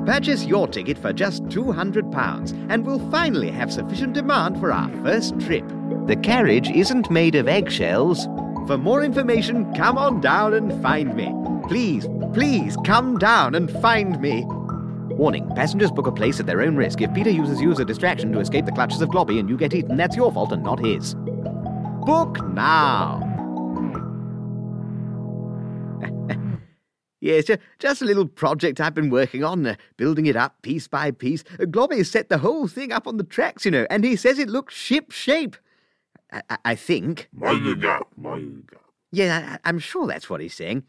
Purchase 0.05 0.45
your 0.45 0.67
ticket 0.67 0.97
for 0.97 1.11
just 1.11 1.43
£200 1.45 2.67
and 2.69 2.85
we'll 2.85 3.11
finally 3.11 3.51
have 3.51 3.73
sufficient 3.73 4.13
demand 4.13 4.59
for 4.59 4.71
our 4.71 4.89
first 5.03 5.39
trip. 5.39 5.65
The 6.07 6.15
carriage 6.15 6.69
isn't 6.69 7.11
made 7.11 7.35
of 7.35 7.49
eggshells. 7.49 8.29
For 8.65 8.77
more 8.77 9.03
information, 9.03 9.73
come 9.73 9.97
on 9.97 10.21
down 10.21 10.53
and 10.53 10.81
find 10.81 11.13
me. 11.13 11.33
Please, 11.67 12.07
please 12.33 12.77
come 12.85 13.17
down 13.17 13.53
and 13.55 13.69
find 13.81 14.17
me. 14.21 14.45
Warning 15.17 15.53
passengers 15.53 15.91
book 15.91 16.07
a 16.07 16.11
place 16.13 16.39
at 16.39 16.45
their 16.45 16.61
own 16.61 16.77
risk. 16.77 17.01
If 17.01 17.13
Peter 17.13 17.29
uses 17.29 17.59
you 17.59 17.73
as 17.73 17.79
a 17.79 17.85
distraction 17.85 18.31
to 18.31 18.39
escape 18.39 18.65
the 18.65 18.71
clutches 18.71 19.01
of 19.01 19.09
Globby 19.09 19.37
and 19.37 19.49
you 19.49 19.57
get 19.57 19.73
eaten, 19.73 19.97
that's 19.97 20.15
your 20.15 20.31
fault 20.31 20.53
and 20.53 20.63
not 20.63 20.79
his. 20.79 21.13
Book 22.05 22.39
now. 22.53 23.21
Yes, 27.19 27.49
just 27.79 28.03
a 28.03 28.05
little 28.05 28.27
project 28.27 28.79
I've 28.79 28.93
been 28.93 29.09
working 29.09 29.43
on, 29.43 29.65
uh, 29.65 29.75
building 29.97 30.27
it 30.27 30.35
up 30.35 30.61
piece 30.61 30.87
by 30.87 31.09
piece. 31.09 31.41
Globby 31.59 32.05
set 32.05 32.29
the 32.29 32.37
whole 32.37 32.67
thing 32.67 32.91
up 32.91 33.07
on 33.07 33.17
the 33.17 33.23
tracks, 33.23 33.65
you 33.65 33.71
know, 33.71 33.87
and 33.89 34.03
he 34.03 34.15
says 34.15 34.37
it 34.37 34.47
looks 34.47 34.75
ship 34.75 35.11
shape. 35.11 35.57
I, 36.31 36.57
I, 36.65 36.75
think. 36.75 37.29
Gap, 37.79 38.07
mind. 38.17 38.69
Yeah, 39.11 39.57
I, 39.63 39.69
I'm 39.69 39.79
sure 39.79 40.07
that's 40.07 40.29
what 40.29 40.41
he's 40.41 40.53
saying. 40.53 40.83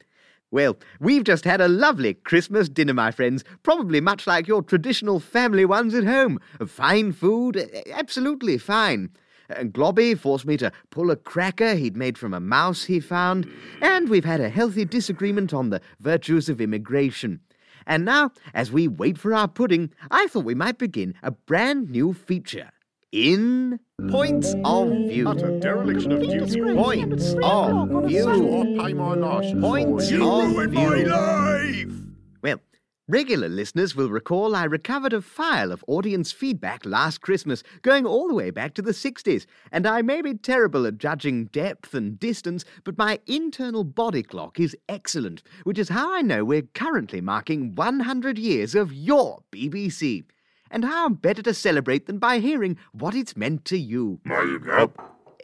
Well, 0.51 0.79
we've 0.99 1.25
just 1.25 1.45
had 1.45 1.61
a 1.61 1.69
lovely 1.69 2.15
Christmas 2.15 2.69
dinner, 2.69 2.95
my 2.95 3.11
friends, 3.11 3.45
probably 3.63 4.01
much 4.01 4.27
like 4.27 4.49
your 4.49 4.63
traditional 4.63 5.21
family 5.21 5.67
ones 5.67 5.95
at 5.95 6.05
home. 6.05 6.41
Fine 6.67 7.13
food, 7.13 7.59
uh, 7.59 7.67
absolutely 7.93 8.57
fine. 8.57 9.11
And 9.51 9.73
Globby 9.73 10.19
forced 10.19 10.47
me 10.47 10.57
to 10.59 10.73
pull 10.91 11.11
a 11.11 11.17
cracker 11.17 11.75
he'd 11.75 11.97
made 11.97 12.17
from 12.17 12.33
a 12.33 12.41
mouse 12.41 12.85
he 12.85 13.01
found, 13.01 13.51
and 13.81 14.09
we've 14.09 14.25
had 14.25 14.41
a 14.41 14.49
healthy 14.49 14.85
disagreement 14.85 15.53
on 15.53 15.71
the 15.71 15.81
virtues 16.01 16.49
of 16.49 16.61
immigration. 16.61 17.41
And 17.87 18.05
now, 18.05 18.33
as 18.53 18.71
we 18.71 18.89
wait 18.89 19.19
for 19.19 19.35
our 19.35 19.49
pudding, 19.49 19.91
I 20.11 20.27
thought 20.27 20.45
we 20.45 20.55
might 20.55 20.79
begin 20.79 21.15
a 21.23 21.31
brand 21.31 21.91
new 21.91 22.13
feature. 22.13 22.71
In 23.13 23.81
Points 24.11 24.55
of 24.67 24.89
View. 24.89 25.33
Dereliction 25.61 26.13
of 26.13 26.21
duty. 26.21 26.61
Points 26.75 27.35
of 27.43 28.05
View. 28.05 28.29
Or 28.29 28.65
pay 28.65 28.93
my 28.93 29.15
lashes. 29.15 29.59
Points 29.59 30.13
of 30.13 30.71
view. 30.71 32.13
Well, 32.43 32.61
regular 33.09 33.49
listeners 33.49 33.97
will 33.97 34.11
recall 34.11 34.55
I 34.55 34.65
recovered 34.65 35.15
a 35.15 35.23
file 35.23 35.73
of 35.73 35.83
audience 35.89 36.33
feedback 36.33 36.85
last 36.85 37.23
Christmas, 37.23 37.63
going 37.81 38.05
all 38.05 38.29
the 38.29 38.35
way 38.35 38.51
back 38.51 38.75
to 38.75 38.83
the 38.83 38.93
60s, 38.93 39.47
and 39.73 39.87
I 39.87 40.03
may 40.03 40.21
be 40.21 40.35
terrible 40.35 40.87
at 40.87 40.99
judging 40.99 41.47
depth 41.47 41.95
and 41.95 42.21
distance, 42.21 42.67
but 42.85 42.99
my 42.99 43.21
internal 43.27 43.85
body 43.85 44.23
clock 44.23 44.61
is 44.61 44.77
excellent, 44.87 45.43
which 45.65 45.79
is 45.79 45.89
how 45.89 46.15
I 46.15 46.21
know 46.21 46.45
we're 46.45 46.61
currently 46.75 47.23
marking 47.23 47.75
100 47.75 48.39
years 48.39 48.75
of 48.75 48.93
your 48.93 49.45
BBC. 49.51 50.25
And 50.71 50.85
how 50.85 51.09
better 51.09 51.43
to 51.43 51.55
celebrate 51.55 52.07
than 52.07 52.19
by 52.19 52.39
hearing 52.41 52.77
what 52.93 53.15
it's 53.15 53.37
meant 53.37 53.65
to 53.67 53.79
you? 53.79 54.21
Gap, 54.27 54.91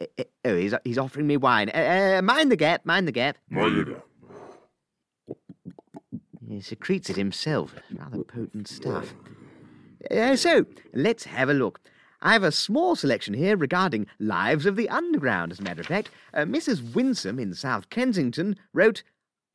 Eh, 0.01 0.05
eh, 0.17 0.23
Oh, 0.45 0.55
he's, 0.57 0.73
he's 0.83 0.97
offering 0.97 1.25
me 1.27 1.37
wine. 1.37 1.69
Uh, 1.69 2.21
mind 2.23 2.51
the 2.51 2.55
gap, 2.55 2.85
mind 2.85 3.07
the 3.07 3.11
gap. 3.11 3.37
gap. 3.51 4.03
He 6.47 6.61
secretes 6.61 7.09
it 7.09 7.15
himself. 7.15 7.73
Rather 7.91 8.23
potent 8.23 8.67
stuff. 8.67 9.13
Uh, 10.11 10.35
so, 10.35 10.65
let's 10.93 11.23
have 11.23 11.49
a 11.49 11.53
look. 11.53 11.79
I 12.21 12.33
have 12.33 12.43
a 12.43 12.51
small 12.51 12.95
selection 12.95 13.33
here 13.33 13.57
regarding 13.57 14.07
Lives 14.19 14.65
of 14.65 14.75
the 14.75 14.89
Underground, 14.89 15.51
as 15.51 15.59
a 15.59 15.63
matter 15.63 15.81
of 15.81 15.87
fact. 15.87 16.09
Uh, 16.33 16.41
Mrs. 16.41 16.93
Winsome 16.93 17.39
in 17.39 17.53
South 17.53 17.89
Kensington 17.89 18.55
wrote, 18.73 19.03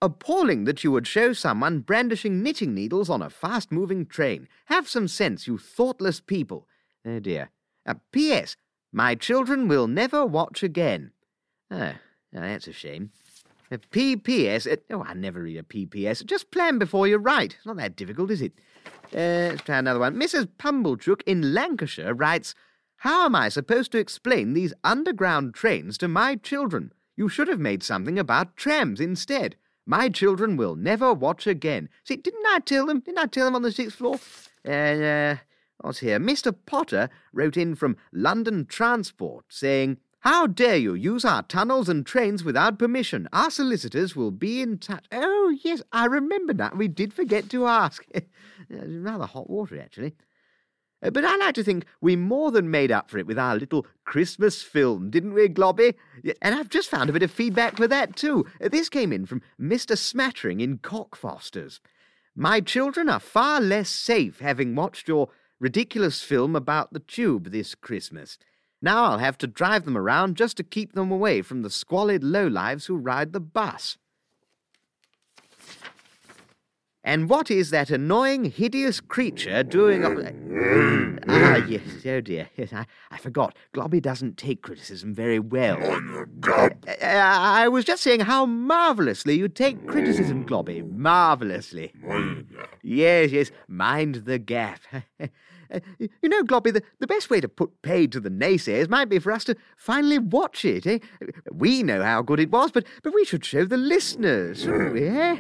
Appalling 0.02 0.64
that 0.64 0.82
you 0.82 0.90
would 0.92 1.06
show 1.06 1.34
someone 1.34 1.80
brandishing 1.80 2.42
knitting 2.42 2.74
needles 2.74 3.10
on 3.10 3.20
a 3.20 3.28
fast 3.28 3.70
moving 3.70 4.06
train. 4.06 4.48
Have 4.66 4.88
some 4.88 5.06
sense, 5.06 5.46
you 5.46 5.58
thoughtless 5.58 6.20
people. 6.20 6.66
Oh 7.04 7.18
dear. 7.18 7.50
Uh, 7.84 7.94
P.S. 8.10 8.56
My 8.92 9.14
children 9.14 9.68
will 9.68 9.86
never 9.86 10.24
watch 10.24 10.62
again. 10.62 11.12
Ah, 11.70 11.96
now 12.32 12.40
that's 12.40 12.66
a 12.66 12.72
shame. 12.72 13.10
A 13.70 13.76
PPS. 13.76 14.70
uh, 14.70 14.76
oh, 14.90 15.02
I 15.02 15.12
never 15.12 15.42
read 15.42 15.58
a 15.58 15.62
PPS. 15.62 16.24
Just 16.24 16.50
plan 16.50 16.78
before 16.78 17.06
you 17.06 17.18
write. 17.18 17.56
It's 17.56 17.66
not 17.66 17.76
that 17.76 17.94
difficult, 17.94 18.30
is 18.30 18.40
it? 18.40 18.52
Uh, 19.14 19.52
let's 19.52 19.62
try 19.62 19.78
another 19.78 20.00
one. 20.00 20.16
Mrs. 20.16 20.48
Pumblechook 20.58 21.22
in 21.26 21.52
Lancashire 21.52 22.14
writes, 22.14 22.54
How 22.96 23.26
am 23.26 23.34
I 23.34 23.48
supposed 23.48 23.92
to 23.92 23.98
explain 23.98 24.54
these 24.54 24.72
underground 24.82 25.52
trains 25.54 25.98
to 25.98 26.08
my 26.08 26.36
children? 26.36 26.92
You 27.16 27.28
should 27.28 27.48
have 27.48 27.60
made 27.60 27.82
something 27.82 28.18
about 28.18 28.56
trams 28.56 28.98
instead. 28.98 29.56
My 29.90 30.08
children 30.08 30.56
will 30.56 30.76
never 30.76 31.12
watch 31.12 31.48
again. 31.48 31.88
See, 32.04 32.14
didn't 32.14 32.46
I 32.46 32.60
tell 32.60 32.86
them? 32.86 33.00
Didn't 33.00 33.18
I 33.18 33.26
tell 33.26 33.46
them 33.46 33.56
on 33.56 33.62
the 33.62 33.72
sixth 33.72 33.96
floor? 33.96 34.20
Uh, 34.64 34.70
uh, 34.70 35.36
what's 35.80 35.98
here? 35.98 36.20
Mr. 36.20 36.54
Potter 36.64 37.10
wrote 37.32 37.56
in 37.56 37.74
from 37.74 37.96
London 38.12 38.66
Transport 38.66 39.46
saying, 39.48 39.96
How 40.20 40.46
dare 40.46 40.76
you 40.76 40.94
use 40.94 41.24
our 41.24 41.42
tunnels 41.42 41.88
and 41.88 42.06
trains 42.06 42.44
without 42.44 42.78
permission? 42.78 43.28
Our 43.32 43.50
solicitors 43.50 44.14
will 44.14 44.30
be 44.30 44.62
in 44.62 44.78
touch. 44.78 45.06
Oh, 45.10 45.58
yes, 45.64 45.82
I 45.90 46.04
remember 46.04 46.54
now. 46.54 46.70
We 46.72 46.86
did 46.86 47.12
forget 47.12 47.50
to 47.50 47.66
ask. 47.66 48.06
Rather 48.70 49.26
hot 49.26 49.50
water, 49.50 49.80
actually. 49.80 50.14
Uh, 51.02 51.10
But 51.10 51.24
I 51.24 51.36
like 51.36 51.54
to 51.56 51.64
think 51.64 51.86
we 52.00 52.16
more 52.16 52.50
than 52.50 52.70
made 52.70 52.92
up 52.92 53.10
for 53.10 53.18
it 53.18 53.26
with 53.26 53.38
our 53.38 53.56
little 53.56 53.86
Christmas 54.04 54.62
film, 54.62 55.10
didn't 55.10 55.34
we, 55.34 55.48
Globby? 55.48 55.94
And 56.42 56.54
I've 56.54 56.68
just 56.68 56.90
found 56.90 57.10
a 57.10 57.12
bit 57.12 57.22
of 57.22 57.30
feedback 57.30 57.76
for 57.76 57.88
that, 57.88 58.16
too. 58.16 58.46
Uh, 58.62 58.68
This 58.68 58.88
came 58.88 59.12
in 59.12 59.26
from 59.26 59.42
Mr. 59.60 59.96
Smattering 59.96 60.60
in 60.60 60.78
Cockfosters. 60.78 61.80
My 62.36 62.60
children 62.60 63.08
are 63.08 63.20
far 63.20 63.60
less 63.60 63.88
safe 63.88 64.40
having 64.40 64.74
watched 64.74 65.08
your 65.08 65.28
ridiculous 65.58 66.22
film 66.22 66.56
about 66.56 66.92
the 66.92 67.00
tube 67.00 67.50
this 67.50 67.74
Christmas. 67.74 68.38
Now 68.80 69.04
I'll 69.04 69.18
have 69.18 69.36
to 69.38 69.46
drive 69.46 69.84
them 69.84 69.96
around 69.96 70.36
just 70.36 70.56
to 70.56 70.62
keep 70.62 70.94
them 70.94 71.10
away 71.10 71.42
from 71.42 71.62
the 71.62 71.70
squalid 71.70 72.22
lowlives 72.22 72.86
who 72.86 72.96
ride 72.96 73.32
the 73.32 73.40
bus. 73.40 73.98
And 77.02 77.30
what 77.30 77.50
is 77.50 77.70
that 77.70 77.90
annoying, 77.90 78.44
hideous 78.44 79.00
creature 79.00 79.62
doing? 79.62 80.04
on- 80.04 81.18
ah, 81.28 81.56
yes, 81.66 81.80
oh 82.06 82.20
dear. 82.20 82.48
Yes, 82.56 82.72
I, 82.74 82.84
I 83.10 83.16
forgot. 83.16 83.56
Globby 83.74 84.02
doesn't 84.02 84.36
take 84.36 84.60
criticism 84.62 85.14
very 85.14 85.38
well. 85.38 85.78
Mind 85.78 86.10
the 86.14 86.26
gap, 86.40 86.84
Uh, 86.86 87.06
I 87.06 87.68
was 87.68 87.86
just 87.86 88.02
saying 88.02 88.20
how 88.20 88.44
marvellously 88.44 89.38
you 89.38 89.48
take 89.48 89.86
criticism, 89.86 90.44
Globby. 90.44 90.82
Marvellously. 90.92 91.92
mind 92.02 92.46
the 92.50 92.54
gap. 92.56 92.68
Yes, 92.82 93.30
yes, 93.30 93.50
mind 93.66 94.14
the 94.26 94.38
gap. 94.38 94.80
Uh, 95.72 95.80
you 95.98 96.28
know, 96.28 96.42
Globby, 96.42 96.72
the, 96.72 96.82
the 96.98 97.06
best 97.06 97.30
way 97.30 97.40
to 97.40 97.48
put 97.48 97.82
paid 97.82 98.12
to 98.12 98.20
the 98.20 98.30
naysayers 98.30 98.88
might 98.88 99.08
be 99.08 99.18
for 99.18 99.32
us 99.32 99.44
to 99.44 99.56
finally 99.76 100.18
watch 100.18 100.64
it, 100.64 100.86
eh? 100.86 100.98
We 101.52 101.82
know 101.82 102.02
how 102.02 102.22
good 102.22 102.40
it 102.40 102.50
was, 102.50 102.72
but, 102.72 102.84
but 103.02 103.14
we 103.14 103.24
should 103.24 103.44
show 103.44 103.64
the 103.64 103.76
listeners, 103.76 104.62
shouldn't 104.62 104.94
we, 104.94 105.06
eh? 105.08 105.36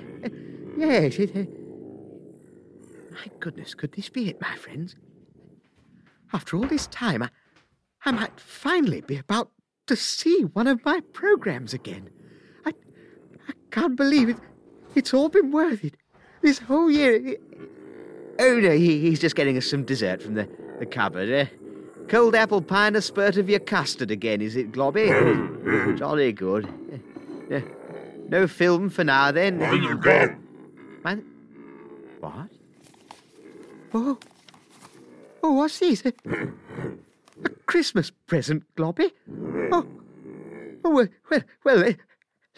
Yes, 0.76 1.16
it, 1.18 1.36
uh, 1.36 1.44
My 3.12 3.26
goodness, 3.40 3.74
could 3.74 3.92
this 3.92 4.08
be 4.08 4.28
it, 4.28 4.40
my 4.40 4.56
friends? 4.56 4.96
After 6.32 6.56
all 6.56 6.66
this 6.66 6.86
time, 6.86 7.22
I, 7.22 7.30
I 8.04 8.12
might 8.12 8.38
finally 8.38 9.00
be 9.00 9.16
about 9.16 9.50
to 9.88 9.96
see 9.96 10.42
one 10.52 10.68
of 10.68 10.84
my 10.84 11.00
programs 11.12 11.74
again. 11.74 12.08
I, 12.64 12.70
I 13.48 13.52
can't 13.70 13.96
believe 13.96 14.28
it. 14.28 14.36
It's 14.94 15.12
all 15.12 15.28
been 15.28 15.50
worth 15.50 15.84
it. 15.84 15.94
This 16.42 16.60
whole 16.60 16.90
year. 16.90 17.14
It, 17.14 17.42
oh 18.40 18.58
no, 18.60 18.70
he, 18.72 19.00
he's 19.00 19.20
just 19.20 19.36
getting 19.36 19.56
us 19.56 19.66
some 19.66 19.84
dessert 19.84 20.22
from 20.22 20.34
the, 20.34 20.48
the 20.78 20.86
cupboard. 20.86 21.28
Eh? 21.30 21.46
Cold 22.08 22.34
apple 22.34 22.60
pie 22.62 22.88
and 22.88 22.96
a 22.96 23.02
spurt 23.02 23.36
of 23.36 23.48
your 23.48 23.60
custard 23.60 24.10
again, 24.10 24.40
is 24.40 24.56
it, 24.56 24.72
Globby? 24.72 25.06
Jolly 25.98 26.32
good. 26.32 26.66
Eh, 27.50 27.56
eh, 27.56 27.60
No 28.28 28.46
film 28.48 28.90
for 28.90 29.04
now, 29.04 29.30
then. 29.30 29.58
Mind 29.58 29.84
the 29.84 29.94
gap. 29.96 30.38
Man- 31.04 31.24
What? 32.20 32.48
Oh. 33.94 34.18
Oh, 35.42 35.52
what's 35.52 35.78
this? 35.78 36.04
A, 36.04 36.12
a 37.44 37.48
Christmas 37.66 38.10
present, 38.26 38.64
Globby? 38.76 39.10
Oh. 39.72 39.86
Oh, 40.84 40.90
well, 40.90 41.08
well, 41.30 41.42
well 41.64 41.94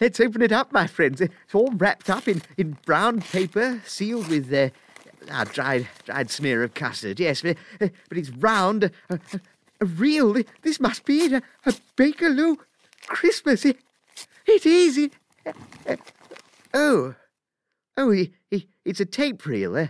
let's 0.01 0.19
open 0.19 0.41
it 0.41 0.51
up, 0.51 0.71
my 0.71 0.87
friends. 0.87 1.21
It's 1.21 1.33
all 1.53 1.71
wrapped 1.75 2.09
up 2.09 2.27
in, 2.27 2.41
in 2.57 2.77
brown 2.85 3.21
paper, 3.21 3.81
sealed 3.85 4.27
with 4.29 4.51
uh, 4.53 4.69
a 5.31 5.45
dried, 5.45 5.87
dried 6.05 6.29
smear 6.29 6.63
of 6.63 6.73
custard. 6.73 7.19
Yes, 7.19 7.41
but, 7.41 7.57
uh, 7.81 7.89
but 8.09 8.17
it's 8.17 8.29
round, 8.29 8.85
a, 8.85 8.91
a, 9.09 9.19
a 9.81 9.85
real. 9.85 10.35
This 10.61 10.79
must 10.79 11.05
be 11.05 11.25
it, 11.25 11.33
a, 11.33 11.41
a 11.65 11.73
Bakerloo 11.97 12.57
Christmas. 13.07 13.65
It, 13.65 13.77
it 14.45 14.65
is. 14.65 14.97
It, 14.97 15.13
uh, 15.87 15.95
oh. 16.73 17.15
Oh, 17.95 18.09
he, 18.09 18.33
he, 18.49 18.67
it's 18.85 18.99
a 18.99 19.05
tape 19.05 19.45
reel, 19.45 19.77
eh? 19.77 19.87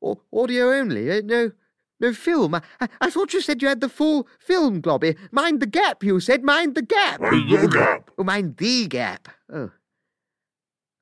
Or 0.00 0.18
audio 0.32 0.72
only, 0.72 1.08
eh? 1.08 1.20
No, 1.24 1.52
no 2.00 2.12
film. 2.12 2.56
I, 2.56 2.62
I, 2.80 2.88
I 3.00 3.10
thought 3.10 3.32
you 3.32 3.40
said 3.40 3.62
you 3.62 3.68
had 3.68 3.80
the 3.80 3.88
full 3.88 4.26
film, 4.40 4.82
Globby. 4.82 5.16
Mind 5.30 5.60
the 5.60 5.66
gap, 5.66 6.02
you 6.02 6.18
said. 6.18 6.42
Mind 6.42 6.74
the 6.74 6.82
gap. 6.82 7.20
Mind 7.20 7.50
the 7.50 7.68
gap. 7.68 8.10
Oh, 8.18 8.24
mind 8.24 8.56
the 8.56 8.88
gap. 8.88 9.28
Oh. 9.52 9.70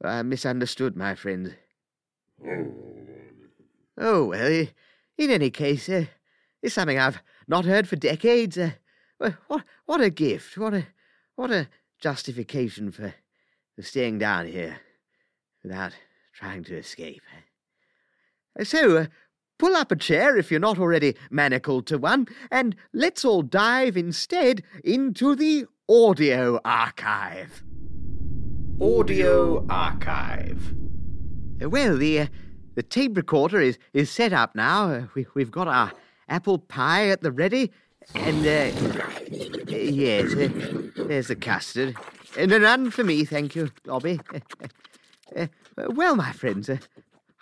I 0.05 0.23
misunderstood, 0.23 0.97
my 0.97 1.15
friend. 1.15 1.57
Oh, 2.47 2.92
well, 4.03 4.67
in 5.19 5.31
any 5.31 5.51
case, 5.51 5.89
uh, 5.89 6.07
it's 6.63 6.75
something 6.75 6.99
I've 6.99 7.23
not 7.47 7.65
heard 7.65 7.89
for 7.89 7.97
decades. 7.97 8.59
Uh, 8.59 8.71
what, 9.47 9.65
what 9.87 10.01
a 10.01 10.11
gift. 10.11 10.59
What 10.59 10.75
a, 10.75 10.87
what 11.37 11.51
a 11.51 11.69
justification 12.01 12.91
for, 12.91 13.15
for 13.77 13.83
staying 13.83 14.19
down 14.19 14.47
here 14.47 14.79
without 15.63 15.93
trying 16.33 16.65
to 16.65 16.77
escape. 16.77 17.23
Uh, 18.59 18.65
So, 18.65 18.97
uh, 18.97 19.07
pull 19.59 19.77
up 19.77 19.93
a 19.93 19.97
chair 19.97 20.37
if 20.37 20.51
you're 20.51 20.59
not 20.61 20.79
already 20.79 21.15
manacled 21.31 21.87
to 21.87 21.99
one, 21.99 22.27
and 22.51 22.75
let's 22.93 23.25
all 23.25 23.43
dive 23.43 23.97
instead 23.97 24.63
into 24.83 25.37
the 25.37 25.67
audio 25.89 26.61
archive. 26.65 27.63
Audio 28.81 29.65
archive. 29.69 30.75
Uh, 31.63 31.69
Well, 31.69 31.97
the 31.97 32.21
uh, 32.21 32.27
the 32.75 32.83
tape 32.83 33.17
recorder 33.17 33.61
is, 33.61 33.79
is 33.93 34.11
set 34.11 34.33
up 34.33 34.55
now. 34.55 34.91
Uh, 34.91 35.07
we, 35.15 35.27
we've 35.35 35.51
got 35.51 35.69
our 35.69 35.93
apple 36.29 36.59
pie 36.59 37.09
at 37.09 37.23
the 37.23 37.33
ready, 37.33 37.71
and 38.15 38.47
uh, 38.47 38.71
uh, 39.01 39.77
yes, 39.77 40.35
uh, 40.35 40.49
there's 41.07 41.29
the 41.29 41.37
custard. 41.37 41.97
And 42.39 42.51
a 42.53 42.59
none 42.59 42.91
for 42.91 43.05
me, 43.05 43.25
thank 43.25 43.55
you, 43.55 43.71
Lobby. 43.87 44.21
Uh, 45.35 45.47
well, 45.89 46.15
my 46.15 46.31
friends, 46.31 46.69
uh, 46.69 46.77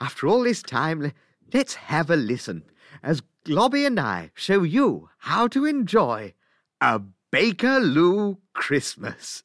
after 0.00 0.28
all 0.28 0.44
this 0.44 0.62
time, 0.62 1.12
let's 1.52 1.74
have 1.74 2.08
a 2.08 2.14
listen 2.14 2.62
as 3.02 3.20
Globby 3.44 3.86
and 3.86 3.98
I 3.98 4.30
show 4.34 4.62
you 4.62 5.08
how 5.18 5.48
to 5.48 5.64
enjoy 5.64 6.34
a 6.80 7.00
Bakerloo 7.32 8.38
Christmas. 8.52 9.42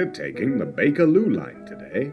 We're 0.00 0.06
taking 0.06 0.56
the 0.56 0.64
Bakerloo 0.64 1.36
line 1.36 1.66
today. 1.66 2.12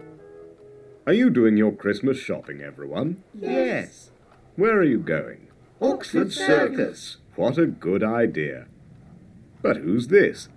Are 1.06 1.14
you 1.14 1.30
doing 1.30 1.56
your 1.56 1.72
Christmas 1.72 2.18
shopping, 2.18 2.60
everyone? 2.60 3.24
Yes. 3.40 4.12
Where 4.58 4.78
are 4.78 4.84
you 4.84 5.00
going? 5.00 5.48
Oxford 5.82 6.34
Circus. 6.34 7.16
What 7.38 7.58
a 7.58 7.66
good 7.66 8.04
idea. 8.04 8.66
But 9.62 9.78
who's 9.78 10.10
this? 10.10 10.50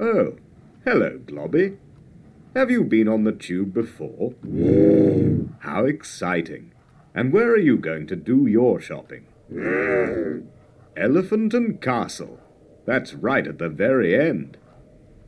Oh, 0.00 0.38
hello, 0.84 1.20
Globby. 1.24 1.76
Have 2.56 2.68
you 2.68 2.82
been 2.82 3.06
on 3.06 3.22
the 3.22 3.30
tube 3.30 3.72
before? 3.72 4.34
How 5.60 5.84
exciting. 5.84 6.72
And 7.14 7.32
where 7.32 7.52
are 7.52 7.58
you 7.58 7.76
going 7.76 8.08
to 8.08 8.16
do 8.16 8.48
your 8.48 8.80
shopping? 8.80 9.26
Elephant 10.96 11.54
and 11.54 11.80
Castle. 11.80 12.40
That's 12.86 13.14
right 13.14 13.46
at 13.46 13.58
the 13.58 13.68
very 13.68 14.20
end. 14.20 14.56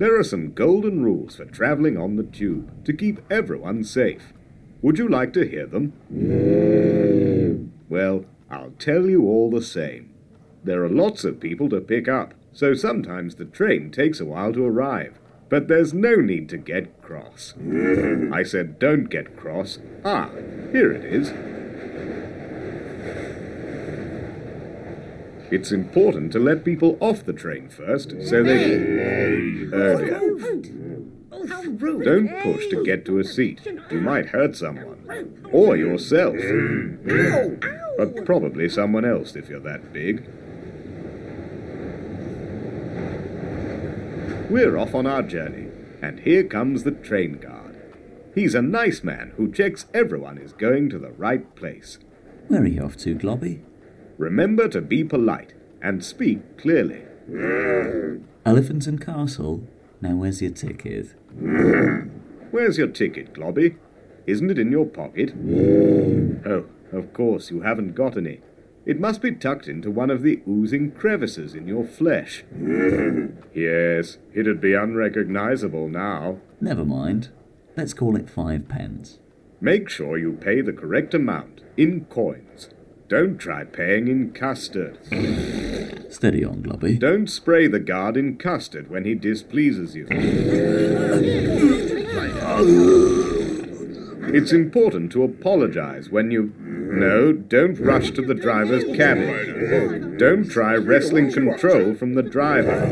There 0.02 0.18
are 0.18 0.24
some 0.24 0.50
golden 0.50 1.04
rules 1.04 1.36
for 1.36 1.44
traveling 1.44 1.96
on 1.96 2.16
the 2.16 2.24
tube 2.24 2.84
to 2.86 2.92
keep 2.92 3.20
everyone 3.30 3.84
safe. 3.84 4.32
Would 4.82 4.98
you 4.98 5.08
like 5.08 5.32
to 5.34 5.48
hear 5.48 5.64
them? 5.64 5.92
Well, 7.88 8.24
I'll 8.50 8.72
tell 8.80 9.08
you 9.08 9.22
all 9.22 9.48
the 9.48 9.62
same. 9.62 10.12
There 10.64 10.82
are 10.82 10.88
lots 10.88 11.22
of 11.22 11.38
people 11.38 11.68
to 11.68 11.80
pick 11.80 12.08
up, 12.08 12.34
so 12.52 12.74
sometimes 12.74 13.36
the 13.36 13.44
train 13.44 13.92
takes 13.92 14.18
a 14.18 14.24
while 14.24 14.52
to 14.54 14.66
arrive. 14.66 15.20
But 15.48 15.68
there's 15.68 15.94
no 15.94 16.16
need 16.16 16.48
to 16.48 16.56
get 16.56 17.00
cross. 17.00 17.54
I 18.32 18.42
said 18.42 18.80
don't 18.80 19.04
get 19.04 19.36
cross. 19.36 19.78
Ah, 20.04 20.30
here 20.72 20.90
it 20.90 21.04
is. 21.04 21.32
It's 25.52 25.70
important 25.70 26.32
to 26.32 26.38
let 26.38 26.64
people 26.64 26.96
off 26.98 27.26
the 27.26 27.34
train 27.34 27.68
first 27.68 28.10
so 28.22 28.42
they 28.42 28.58
can. 28.64 29.70
Dear. 29.70 31.46
How 31.46 31.62
rude. 31.62 32.04
Don't 32.06 32.42
push 32.42 32.68
to 32.68 32.82
get 32.82 33.04
to 33.04 33.18
a 33.18 33.24
seat. 33.24 33.60
You 33.90 34.00
might 34.00 34.28
hurt 34.28 34.56
someone. 34.56 35.04
Or 35.52 35.76
yourself. 35.76 36.36
But 37.98 38.24
probably 38.24 38.70
someone 38.70 39.04
else 39.04 39.36
if 39.36 39.50
you're 39.50 39.60
that 39.60 39.92
big. 39.92 40.26
We're 44.48 44.78
off 44.78 44.94
on 44.94 45.06
our 45.06 45.22
journey, 45.22 45.68
and 46.00 46.20
here 46.20 46.44
comes 46.44 46.84
the 46.84 46.92
train 46.92 47.34
guard. 47.34 47.76
He's 48.34 48.54
a 48.54 48.62
nice 48.62 49.04
man 49.04 49.34
who 49.36 49.52
checks 49.52 49.84
everyone 49.92 50.38
is 50.38 50.54
going 50.54 50.88
to 50.88 50.98
the 50.98 51.12
right 51.12 51.54
place. 51.54 51.98
Where 52.48 52.62
are 52.62 52.66
you 52.66 52.84
off 52.84 52.96
to, 52.98 53.14
Globby? 53.14 53.60
Remember 54.22 54.68
to 54.68 54.80
be 54.80 55.02
polite 55.02 55.52
and 55.82 56.04
speak 56.04 56.56
clearly. 56.56 57.02
Elephant 58.46 58.86
and 58.86 59.04
Castle? 59.04 59.66
Now 60.00 60.14
where's 60.14 60.40
your 60.40 60.52
ticket? 60.52 61.16
Where's 62.52 62.78
your 62.78 62.86
ticket, 62.86 63.34
Globby? 63.34 63.78
Isn't 64.28 64.48
it 64.52 64.60
in 64.60 64.70
your 64.70 64.86
pocket? 64.86 65.32
Oh, 66.46 66.66
of 66.92 67.12
course, 67.12 67.50
you 67.50 67.62
haven't 67.62 67.96
got 67.96 68.16
any. 68.16 68.38
It 68.86 69.00
must 69.00 69.22
be 69.22 69.32
tucked 69.32 69.66
into 69.66 69.90
one 69.90 70.08
of 70.08 70.22
the 70.22 70.40
oozing 70.48 70.92
crevices 70.92 71.52
in 71.52 71.66
your 71.66 71.84
flesh. 71.84 72.44
yes, 73.52 74.18
it'd 74.32 74.60
be 74.60 74.74
unrecognizable 74.74 75.88
now. 75.88 76.38
Never 76.60 76.84
mind. 76.84 77.30
Let's 77.76 77.92
call 77.92 78.14
it 78.14 78.30
five 78.30 78.68
pence. 78.68 79.18
Make 79.60 79.88
sure 79.88 80.16
you 80.16 80.34
pay 80.34 80.60
the 80.60 80.72
correct 80.72 81.12
amount 81.12 81.62
in 81.76 82.04
coins. 82.04 82.68
Don't 83.12 83.36
try 83.36 83.64
paying 83.64 84.08
in 84.08 84.32
custard. 84.32 84.96
Steady 86.10 86.42
on, 86.46 86.62
Globby. 86.62 86.98
Don't 86.98 87.28
spray 87.28 87.66
the 87.66 87.78
guard 87.78 88.16
in 88.16 88.38
custard 88.38 88.88
when 88.88 89.04
he 89.04 89.14
displeases 89.14 89.94
you. 89.94 90.06
It's 94.34 94.50
important 94.50 95.12
to 95.12 95.24
apologize 95.24 96.08
when 96.08 96.30
you. 96.30 96.54
No, 96.58 97.34
don't 97.34 97.78
rush 97.78 98.12
to 98.12 98.22
the 98.22 98.32
driver's 98.32 98.84
cabin. 98.96 100.16
Don't 100.16 100.48
try 100.50 100.74
wrestling 100.76 101.30
control 101.30 101.94
from 101.94 102.14
the 102.14 102.22
driver. 102.22 102.86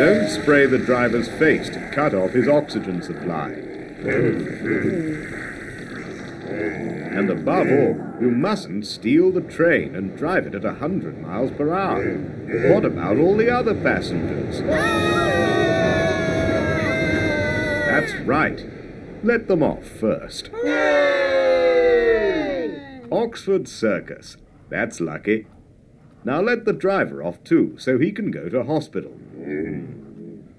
Don't 0.00 0.28
spray 0.28 0.66
the 0.66 0.78
driver's 0.78 1.28
face 1.28 1.68
to 1.68 1.90
cut 1.94 2.12
off 2.12 2.32
his 2.32 2.48
oxygen 2.48 3.02
supply. 3.02 3.54
And 7.10 7.28
above 7.28 7.66
all, 7.66 7.98
you 8.20 8.30
mustn't 8.30 8.86
steal 8.86 9.32
the 9.32 9.40
train 9.40 9.96
and 9.96 10.16
drive 10.16 10.46
it 10.46 10.54
at 10.54 10.64
a 10.64 10.74
hundred 10.74 11.20
miles 11.20 11.50
per 11.50 11.74
hour. 11.74 12.18
What 12.72 12.84
about 12.84 13.18
all 13.18 13.36
the 13.36 13.50
other 13.50 13.74
passengers? 13.74 14.60
That's 17.90 18.14
right. 18.26 18.64
Let 19.24 19.48
them 19.48 19.62
off 19.62 19.84
first. 19.84 20.50
Oxford 23.12 23.66
Circus. 23.68 24.36
That's 24.68 25.00
lucky. 25.00 25.46
Now 26.24 26.40
let 26.40 26.64
the 26.64 26.72
driver 26.72 27.22
off 27.24 27.42
too, 27.42 27.74
so 27.76 27.98
he 27.98 28.12
can 28.12 28.30
go 28.30 28.48
to 28.48 28.62
hospital. 28.62 29.12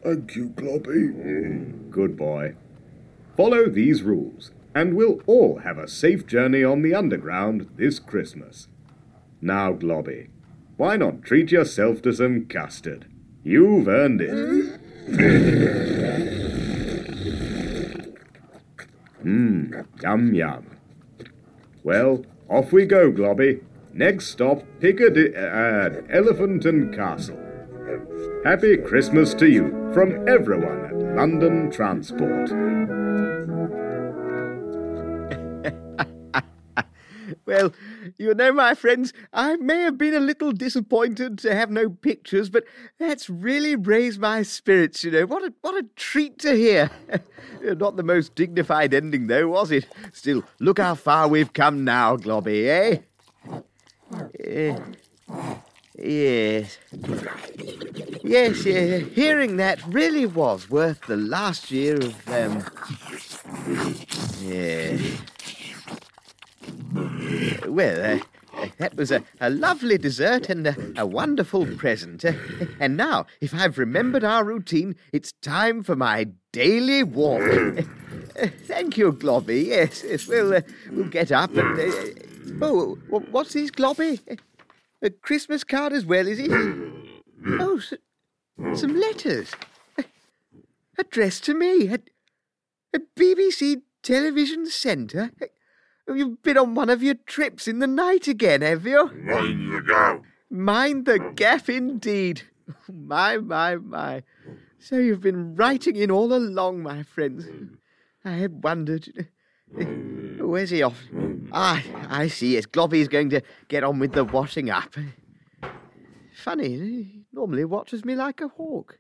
Thank 0.04 0.36
you, 0.36 0.50
Globby. 0.50 1.90
Good 1.90 2.18
boy. 2.18 2.56
Follow 3.38 3.70
these 3.70 4.04
rules, 4.04 4.52
and 4.74 4.96
we'll 4.96 5.22
all 5.26 5.60
have 5.60 5.78
a 5.78 5.88
safe 5.88 6.26
journey 6.26 6.64
on 6.64 6.82
the 6.82 6.94
Underground 6.94 7.70
this 7.76 8.00
Christmas. 8.00 8.68
Now, 9.42 9.74
Globby, 9.74 10.30
why 10.78 10.98
not 10.98 11.24
treat 11.24 11.52
yourself 11.52 12.02
to 12.04 12.14
some 12.14 12.46
custard? 12.46 13.08
You've 13.44 13.88
earned 13.88 14.22
it. 14.22 14.80
Mmm, 19.24 19.86
yum 20.02 20.34
yum. 20.34 20.78
Well, 21.84 22.26
off 22.50 22.72
we 22.72 22.86
go, 22.86 23.12
Globby. 23.12 23.62
Next 23.94 24.28
stop, 24.28 24.64
Piccadilly, 24.80 25.36
uh, 25.36 26.02
Elephant 26.10 26.66
and 26.66 26.94
Castle. 26.96 27.38
Happy 28.44 28.78
Christmas 28.78 29.34
to 29.36 29.48
you 29.50 29.92
from 29.94 30.28
everyone 30.28 30.86
at 30.86 31.16
London 31.16 31.70
Transport. 31.70 32.50
Well, 37.52 37.74
you 38.18 38.34
know, 38.34 38.54
my 38.54 38.74
friends, 38.76 39.12
I 39.34 39.58
may 39.58 39.82
have 39.82 39.98
been 39.98 40.14
a 40.14 40.22
little 40.22 40.54
disappointed 40.54 41.38
to 41.40 41.54
have 41.54 41.70
no 41.70 41.90
pictures, 41.90 42.50
but 42.50 42.64
that's 42.98 43.30
really 43.30 43.76
raised 43.76 44.22
my 44.22 44.42
spirits, 44.44 45.04
you 45.04 45.12
know. 45.12 45.26
What 45.26 45.44
a, 45.44 45.54
what 45.60 45.76
a 45.76 45.86
treat 45.98 46.40
to 46.40 46.56
hear. 46.56 46.90
Not 47.62 47.98
the 47.98 48.04
most 48.04 48.36
dignified 48.36 48.94
ending, 48.94 49.28
though, 49.28 49.50
was 49.50 49.70
it? 49.70 49.86
Still, 50.14 50.46
look 50.62 50.80
how 50.80 50.96
far 50.96 51.28
we've 51.28 51.52
come 51.52 51.84
now, 51.84 52.16
Globby, 52.16 52.68
eh? 52.70 53.00
Eh, 54.40 54.78
Yes. 56.00 56.78
Yes, 58.24 58.66
yeah, 58.66 58.98
hearing 59.00 59.58
that 59.58 59.86
really 59.88 60.26
was 60.26 60.70
worth 60.70 61.02
the 61.02 61.18
last 61.18 61.70
year 61.70 61.98
of, 61.98 62.30
um. 62.30 62.64
Yeah. 64.40 64.98
Well, 67.68 68.20
uh, 68.20 68.68
that 68.78 68.96
was 68.96 69.12
a, 69.12 69.24
a 69.40 69.50
lovely 69.50 69.98
dessert 69.98 70.50
and 70.50 70.68
a, 70.68 70.76
a 70.98 71.06
wonderful 71.06 71.66
present. 71.78 72.26
Uh, 72.26 72.34
and 72.80 72.98
now, 72.98 73.26
if 73.40 73.54
I've 73.54 73.78
remembered 73.78 74.24
our 74.24 74.44
routine, 74.44 74.96
it's 75.14 75.32
time 75.42 75.84
for 75.84 75.96
my 75.96 76.28
daily 76.52 77.04
walk. 77.04 77.42
Uh, 77.42 78.48
thank 78.66 78.98
you, 78.98 79.12
Globby. 79.14 79.68
Yes, 79.68 80.04
yes, 80.08 80.28
we'll, 80.28 80.54
uh, 80.54 80.62
we'll 80.92 81.08
get 81.08 81.32
up 81.32 81.56
and. 81.56 81.80
Uh, 81.80 82.66
oh, 82.66 82.98
what's 83.10 83.54
this, 83.54 83.72
Globby? 83.72 84.20
A 85.02 85.10
Christmas 85.10 85.64
card 85.64 85.94
as 85.94 86.06
well, 86.06 86.28
is 86.28 86.40
it? 86.40 86.52
Oh, 87.60 87.78
s- 87.78 87.94
some 88.80 89.00
letters. 89.00 89.52
Addressed 90.98 91.44
to 91.46 91.54
me 91.54 91.88
at, 91.88 92.02
at 92.94 93.16
BBC 93.16 93.82
Television 94.04 94.66
Centre. 94.68 95.32
You've 96.14 96.42
been 96.44 96.58
on 96.58 96.76
one 96.76 96.90
of 96.90 97.02
your 97.02 97.16
trips 97.16 97.68
in 97.68 97.80
the 97.80 97.88
night 97.88 98.28
again, 98.28 98.62
have 98.62 98.86
you? 98.86 99.12
Mind 99.14 99.62
you 99.62 99.82
go. 99.82 100.22
Mind 100.50 101.06
the 101.06 101.20
gap 101.20 101.70
indeed. 101.70 102.44
My, 102.92 103.38
my, 103.38 103.76
my. 103.76 104.24
So 104.80 104.98
you've 104.98 105.22
been 105.22 105.56
writing 105.56 105.96
in 105.96 106.10
all 106.10 106.34
along, 106.34 106.82
my 106.84 107.04
friends. 107.04 107.46
I 108.24 108.32
had 108.32 108.64
wondered. 108.64 109.28
Where's 110.40 110.70
he 110.70 110.82
off? 110.82 111.04
Ah, 111.52 111.84
I 112.10 112.28
see. 112.28 112.58
It's 112.58 112.66
Globby's 112.66 113.08
going 113.08 113.30
to 113.30 113.42
get 113.68 113.84
on 113.84 114.00
with 114.00 114.14
the 114.14 114.24
washing 114.24 114.70
up. 114.70 114.96
Funny, 116.34 116.70
he 116.70 117.26
normally 117.34 117.66
watches 117.66 118.06
me 118.06 118.16
like 118.16 118.42
a 118.42 118.48
hawk. 118.48 119.00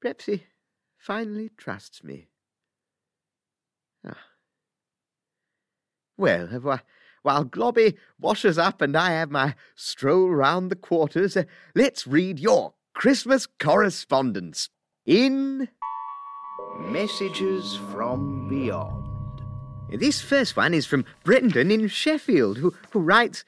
Perhaps 0.00 0.26
he 0.26 0.44
finally 0.98 1.50
trusts 1.56 2.04
me. 2.04 2.29
Well, 6.20 6.82
while 7.22 7.46
Globby 7.46 7.96
washes 8.18 8.58
up 8.58 8.82
and 8.82 8.94
I 8.94 9.12
have 9.12 9.30
my 9.30 9.54
stroll 9.74 10.28
round 10.28 10.70
the 10.70 10.76
quarters, 10.76 11.34
uh, 11.34 11.44
let's 11.74 12.06
read 12.06 12.38
your 12.38 12.74
Christmas 12.94 13.46
correspondence 13.58 14.68
in 15.06 15.70
Messages 16.78 17.78
from 17.90 18.50
Beyond. 18.50 19.40
This 19.98 20.20
first 20.20 20.58
one 20.58 20.74
is 20.74 20.84
from 20.84 21.06
Brendan 21.24 21.70
in 21.70 21.88
Sheffield, 21.88 22.58
who, 22.58 22.74
who 22.90 23.00
writes 23.00 23.42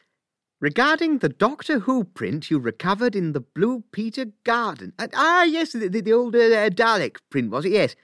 Regarding 0.58 1.18
the 1.18 1.28
Doctor 1.28 1.80
Who 1.80 2.04
print 2.04 2.50
you 2.50 2.58
recovered 2.58 3.14
in 3.14 3.32
the 3.32 3.40
Blue 3.40 3.85
Peter 3.92 4.28
Garden. 4.44 4.94
Uh, 4.98 5.08
ah, 5.14 5.42
yes, 5.42 5.72
the, 5.72 5.88
the, 5.88 6.12
old 6.14 6.35
uh, 6.35 6.70
Dalek 6.70 7.18
print, 7.30 7.50
was 7.50 7.66
it? 7.66 7.72
Yes. 7.72 7.96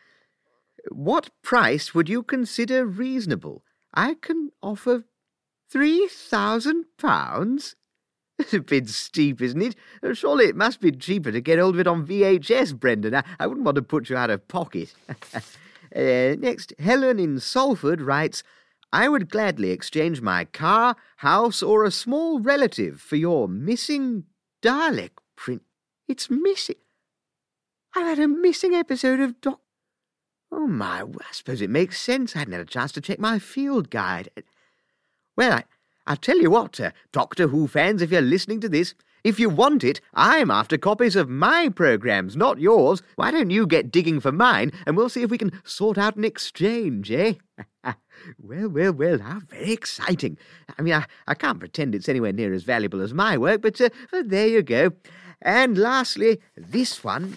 What 0.90 1.30
price 1.42 1.94
would 1.94 2.10
you 2.10 2.22
consider 2.22 2.84
reasonable? 2.84 3.62
I 3.94 4.14
can 4.14 4.50
offer 4.62 5.04
three 5.70 6.08
thousand 6.08 6.84
pounds. 6.98 7.74
It's 8.40 8.54
a 8.54 8.60
bit 8.60 8.88
steep, 8.88 9.42
isn't 9.42 9.60
it? 9.60 9.74
Uh, 10.00 10.14
Surely 10.14 10.44
it 10.44 10.54
must 10.54 10.80
be 10.80 10.92
cheaper 10.92 11.32
to 11.32 11.40
get 11.40 11.58
hold 11.58 11.74
of 11.74 11.80
it 11.80 11.88
on 11.88 12.06
VHS, 12.06 12.78
Brendan. 12.78 13.16
I, 13.16 13.24
I 13.40 13.48
wouldn't 13.48 13.64
want 13.66 13.74
to 13.74 13.82
put 13.82 14.08
you 14.08 14.16
out 14.16 14.30
of 14.30 14.46
pocket. 14.46 14.94
uh, 15.34 15.40
next, 16.38 16.72
Helen 16.78 17.18
in 17.18 17.40
Salford 17.40 18.00
writes, 18.00 18.44
I 18.92 19.08
would 19.08 19.28
gladly 19.28 19.70
exchange 19.70 20.22
my 20.22 20.44
car, 20.44 20.94
house, 21.16 21.64
or 21.64 21.84
a 21.84 21.90
small 21.90 22.38
relative 22.38 23.00
for 23.00 23.16
your 23.16 23.48
missing 23.48 24.24
Dalek 24.62 25.10
print. 25.36 25.62
It's 26.06 26.30
missing. 26.30 26.76
I've 27.94 28.06
had 28.06 28.18
a 28.18 28.28
missing 28.28 28.74
episode 28.74 29.20
of 29.20 29.40
Doc. 29.40 29.60
Oh 30.50 30.66
my, 30.66 31.02
I 31.02 31.32
suppose 31.32 31.60
it 31.60 31.70
makes 31.70 32.00
sense. 32.00 32.34
I 32.34 32.40
hadn't 32.40 32.52
had 32.52 32.62
a 32.62 32.66
chance 32.66 32.92
to 32.92 33.00
check 33.00 33.18
my 33.18 33.38
field 33.38 33.90
guide. 33.90 34.30
Well, 35.36 35.52
I, 35.52 35.64
I'll 36.06 36.16
tell 36.16 36.38
you 36.38 36.50
what, 36.50 36.80
uh, 36.80 36.92
Doctor 37.12 37.48
Who 37.48 37.68
fans, 37.68 38.00
if 38.00 38.10
you're 38.10 38.22
listening 38.22 38.60
to 38.60 38.68
this, 38.68 38.94
if 39.24 39.38
you 39.38 39.50
want 39.50 39.84
it, 39.84 40.00
I'm 40.14 40.50
after 40.50 40.78
copies 40.78 41.16
of 41.16 41.28
my 41.28 41.68
programmes, 41.68 42.36
not 42.36 42.60
yours. 42.60 43.02
Why 43.16 43.30
don't 43.30 43.50
you 43.50 43.66
get 43.66 43.90
digging 43.90 44.20
for 44.20 44.32
mine, 44.32 44.72
and 44.86 44.96
we'll 44.96 45.08
see 45.08 45.22
if 45.22 45.30
we 45.30 45.38
can 45.38 45.60
sort 45.64 45.98
out 45.98 46.16
an 46.16 46.24
exchange, 46.24 47.10
eh? 47.10 47.34
well, 48.38 48.68
well, 48.68 48.92
well, 48.92 49.18
how 49.18 49.40
very 49.40 49.72
exciting. 49.72 50.38
I 50.78 50.82
mean, 50.82 50.94
I, 50.94 51.04
I 51.26 51.34
can't 51.34 51.58
pretend 51.58 51.94
it's 51.94 52.08
anywhere 52.08 52.32
near 52.32 52.54
as 52.54 52.62
valuable 52.62 53.02
as 53.02 53.12
my 53.12 53.36
work, 53.36 53.60
but 53.60 53.80
uh, 53.80 53.90
there 54.24 54.48
you 54.48 54.62
go. 54.62 54.92
And 55.42 55.76
lastly, 55.76 56.40
this 56.56 57.04
one 57.04 57.36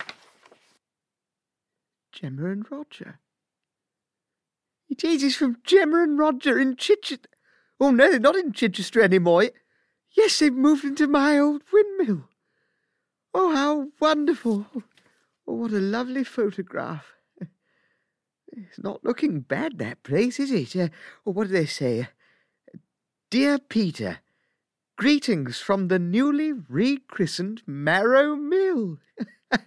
Gemma 2.12 2.50
and 2.50 2.69
Roger. 2.69 3.19
It 4.89 5.04
is, 5.04 5.24
it's 5.24 5.36
from 5.36 5.58
Gemma 5.63 6.04
and 6.04 6.19
Roger 6.19 6.60
in 6.60 6.76
Chichester. 6.76 7.30
Oh, 7.80 7.91
no, 7.91 8.10
they're 8.10 8.19
not 8.19 8.36
in 8.36 8.52
Chichester 8.52 9.02
anymore. 9.02 9.50
Yes, 10.15 10.39
they've 10.39 10.54
moved 10.54 10.84
into 10.84 11.08
my 11.08 11.39
old 11.39 11.63
windmill. 11.71 12.26
Oh, 13.34 13.56
how 13.56 13.88
wonderful. 14.00 14.67
Oh, 15.47 15.54
what 15.54 15.71
a 15.71 15.80
lovely 15.80 16.24
photograph. 16.24 17.13
It's 18.52 18.80
not 18.80 19.04
looking 19.04 19.39
bad, 19.41 19.78
that 19.78 20.04
place, 20.04 20.39
is 20.39 20.52
it? 20.52 20.76
Uh, 20.76 20.89
oh, 21.26 21.32
what 21.32 21.47
do 21.47 21.54
they 21.54 21.65
say? 21.65 22.10
Dear 23.30 23.58
Peter, 23.60 24.19
greetings 24.97 25.60
from 25.60 25.88
the 25.88 26.00
newly 26.00 26.52
rechristened 26.52 27.63
Marrow 27.65 28.36
Mill. 28.36 28.97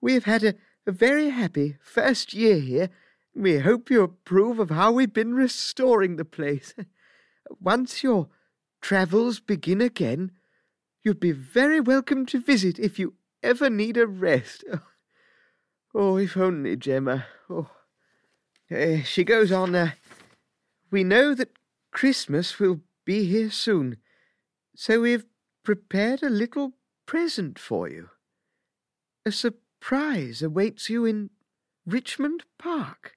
we 0.00 0.14
have 0.14 0.24
had 0.24 0.44
a, 0.44 0.54
a 0.86 0.92
very 0.92 1.30
happy 1.30 1.76
first 1.80 2.34
year 2.34 2.58
here. 2.58 2.90
We 3.34 3.58
hope 3.58 3.90
you 3.90 4.02
approve 4.02 4.58
of 4.58 4.70
how 4.70 4.92
we've 4.92 5.12
been 5.12 5.34
restoring 5.34 6.16
the 6.16 6.24
place. 6.24 6.74
Once 7.60 8.02
your 8.02 8.28
travels 8.80 9.40
begin 9.40 9.80
again, 9.80 10.32
you'd 11.02 11.20
be 11.20 11.32
very 11.32 11.80
welcome 11.80 12.26
to 12.26 12.40
visit 12.40 12.78
if 12.78 12.98
you 12.98 13.14
ever 13.42 13.70
need 13.70 13.96
a 13.96 14.06
rest. 14.06 14.64
Oh, 15.96 16.16
if 16.16 16.36
only, 16.36 16.74
Gemma. 16.74 17.26
Oh. 17.48 17.70
Eh, 18.68 19.02
she 19.04 19.22
goes 19.22 19.52
on, 19.52 19.76
uh, 19.76 19.92
we 20.90 21.04
know 21.04 21.36
that 21.36 21.52
Christmas 21.92 22.58
will 22.58 22.80
be 23.04 23.26
here 23.26 23.48
soon, 23.48 23.98
so 24.74 25.02
we've 25.02 25.24
prepared 25.62 26.24
a 26.24 26.30
little 26.30 26.72
present 27.06 27.60
for 27.60 27.88
you. 27.88 28.10
A 29.24 29.30
surprise 29.30 29.63
awaits 30.42 30.88
you 30.88 31.04
in 31.04 31.28
Richmond 31.84 32.44
Park, 32.58 33.16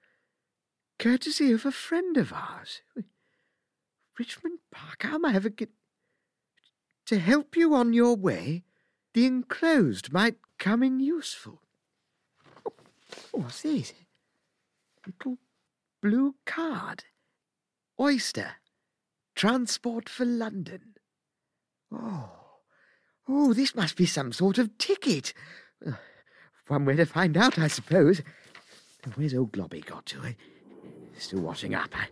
courtesy 0.99 1.51
of 1.53 1.65
a 1.65 1.71
friend 1.71 2.17
of 2.17 2.33
ours. 2.33 2.81
Richmond 4.19 4.59
Park, 4.71 5.03
how 5.03 5.15
am 5.15 5.25
I 5.25 5.35
ever 5.35 5.47
get... 5.47 5.69
To 7.05 7.19
help 7.19 7.55
you 7.55 7.73
on 7.73 7.93
your 7.93 8.17
way, 8.17 8.65
the 9.13 9.25
enclosed 9.25 10.11
might 10.11 10.35
come 10.59 10.83
in 10.83 10.99
useful. 10.99 11.61
Oh, 12.65 12.73
what's 13.31 13.61
this? 13.61 13.93
Little 15.05 15.37
blue 16.01 16.35
card. 16.45 17.05
Oyster. 17.97 18.55
Transport 19.35 20.09
for 20.09 20.25
London. 20.25 20.95
Oh, 21.93 22.29
oh, 23.29 23.53
this 23.53 23.73
must 23.73 23.95
be 23.95 24.05
some 24.05 24.33
sort 24.33 24.57
of 24.57 24.77
ticket. 24.77 25.33
One 26.67 26.85
way 26.85 26.95
to 26.95 27.05
find 27.05 27.37
out, 27.37 27.57
I 27.57 27.67
suppose. 27.67 28.21
Where's 29.15 29.33
old 29.33 29.53
Globby 29.53 29.85
got 29.85 30.05
to? 30.07 30.23
Eh? 30.25 30.33
Still 31.17 31.39
washing 31.39 31.73
up. 31.73 31.89
I, 31.93 32.07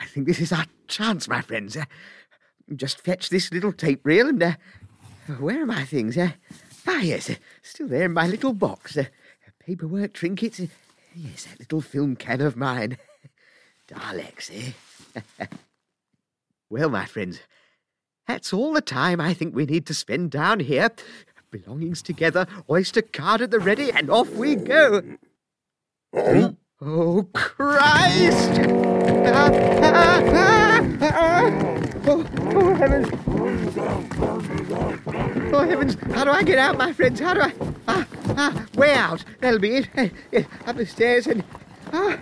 I 0.00 0.06
think 0.06 0.26
this 0.26 0.40
is 0.40 0.52
our 0.52 0.66
chance, 0.86 1.28
my 1.28 1.40
friends. 1.40 1.76
Uh, 1.76 1.84
just 2.76 3.00
fetch 3.00 3.28
this 3.28 3.52
little 3.52 3.72
tape 3.72 4.04
reel 4.04 4.28
and. 4.28 4.42
Uh, 4.42 4.52
where 5.38 5.62
are 5.62 5.66
my 5.66 5.84
things? 5.84 6.16
Uh, 6.16 6.30
ah, 6.86 7.00
yes, 7.00 7.30
uh, 7.30 7.34
still 7.62 7.88
there 7.88 8.04
in 8.04 8.12
my 8.12 8.26
little 8.26 8.52
box. 8.52 8.96
Uh, 8.96 9.04
paperwork, 9.58 10.12
trinkets. 10.12 10.60
Uh, 10.60 10.66
yes, 11.14 11.44
that 11.44 11.58
little 11.58 11.80
film 11.80 12.16
can 12.16 12.40
of 12.40 12.56
mine. 12.56 12.98
Daleks, 13.88 14.74
eh? 15.16 15.22
well, 16.70 16.88
my 16.88 17.04
friends, 17.04 17.40
that's 18.26 18.52
all 18.52 18.72
the 18.72 18.80
time 18.80 19.20
I 19.20 19.34
think 19.34 19.54
we 19.54 19.66
need 19.66 19.86
to 19.86 19.94
spend 19.94 20.30
down 20.30 20.60
here. 20.60 20.90
Belongings 21.52 22.02
together, 22.02 22.46
oyster 22.68 23.02
card 23.02 23.42
at 23.42 23.50
the 23.52 23.60
ready, 23.60 23.92
and 23.92 24.10
off 24.10 24.30
we 24.30 24.56
go. 24.56 25.02
Oh, 26.14 26.56
Oh, 26.84 27.28
Christ! 27.32 28.58
Ah, 29.24 29.50
ah, 29.82 30.20
ah. 31.00 31.78
Oh, 32.08 32.26
oh, 32.56 32.74
heavens! 32.74 33.08
Oh, 35.54 35.64
heavens! 35.64 35.96
How 36.12 36.24
do 36.24 36.30
I 36.32 36.42
get 36.42 36.58
out, 36.58 36.76
my 36.76 36.92
friends? 36.92 37.20
How 37.20 37.34
do 37.34 37.42
I? 37.42 37.52
Ah, 37.86 38.06
ah, 38.30 38.66
way 38.74 38.94
out. 38.94 39.24
That'll 39.40 39.60
be 39.60 39.86
it. 40.32 40.46
Up 40.66 40.74
the 40.74 40.86
stairs 40.86 41.28
and. 41.28 41.44
Ah, 41.92 42.18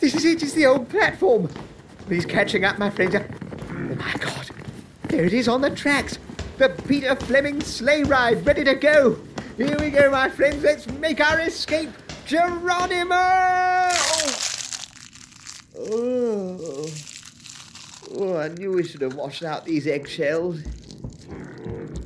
this 0.00 0.16
is 0.16 0.24
it. 0.24 0.42
It's 0.42 0.54
the 0.54 0.66
old 0.66 0.88
platform. 0.88 1.48
He's 2.08 2.26
catching 2.26 2.64
up, 2.64 2.80
my 2.80 2.90
friends. 2.90 3.14
Oh, 3.14 3.24
my 3.70 4.14
God. 4.18 4.50
There 5.04 5.24
it 5.24 5.32
is 5.32 5.46
on 5.46 5.60
the 5.60 5.70
tracks. 5.70 6.18
The 6.58 6.68
Peter 6.86 7.16
Fleming 7.16 7.60
sleigh 7.60 8.02
ride, 8.04 8.44
ready 8.46 8.64
to 8.64 8.74
go. 8.74 9.18
Here 9.56 9.76
we 9.78 9.90
go, 9.90 10.10
my 10.10 10.28
friends. 10.28 10.62
Let's 10.62 10.86
make 10.88 11.20
our 11.20 11.40
escape. 11.40 11.90
Geronimo! 12.26 13.14
Oh. 15.78 16.86
oh, 18.14 18.36
I 18.36 18.48
knew 18.48 18.72
we 18.72 18.84
should 18.84 19.00
have 19.00 19.14
washed 19.14 19.42
out 19.42 19.64
these 19.64 19.86
eggshells. 19.86 20.60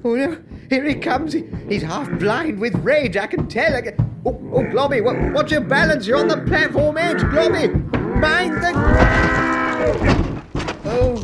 Oh 0.05 0.15
no, 0.15 0.39
here 0.71 0.85
he 0.85 0.95
comes. 0.95 1.33
He- 1.35 1.45
He's 1.69 1.83
half 1.83 2.09
blind 2.19 2.61
with 2.61 2.75
rage, 2.77 3.17
I 3.17 3.27
can 3.27 3.49
tell. 3.49 3.75
I 3.75 3.83
can... 3.83 3.95
Oh, 4.25 4.31
oh, 4.53 4.63
Globby, 4.63 5.03
what, 5.03 5.17
what's 5.33 5.51
your 5.53 5.61
balance? 5.63 6.07
You're 6.07 6.19
on 6.19 6.29
the 6.29 6.39
platform 6.39 6.97
edge, 6.97 7.19
Globby. 7.19 7.73
Mind 8.21 8.55
the. 8.55 8.73
Oh, 10.85 11.17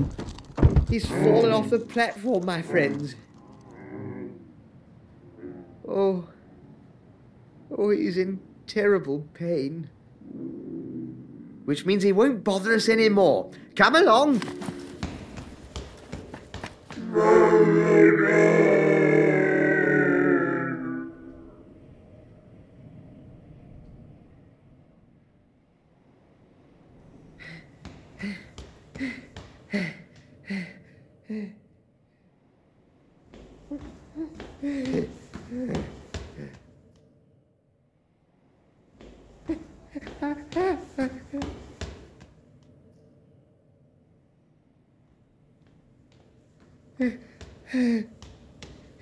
he's 0.93 1.07
fallen 1.07 1.51
off 1.53 1.71
the 1.71 1.79
platform, 1.79 2.45
my 2.45 2.61
friends. 2.61 3.15
Oh, 5.89 6.29
oh, 7.71 7.91
he's 7.91 8.19
in 8.19 8.41
terrible 8.67 9.27
pain. 9.33 9.89
Which 11.65 11.87
means 11.87 12.03
he 12.03 12.13
won't 12.13 12.45
bother 12.45 12.75
us 12.75 12.89
anymore. 12.91 13.51
Come 13.75 13.95
along. 13.95 14.43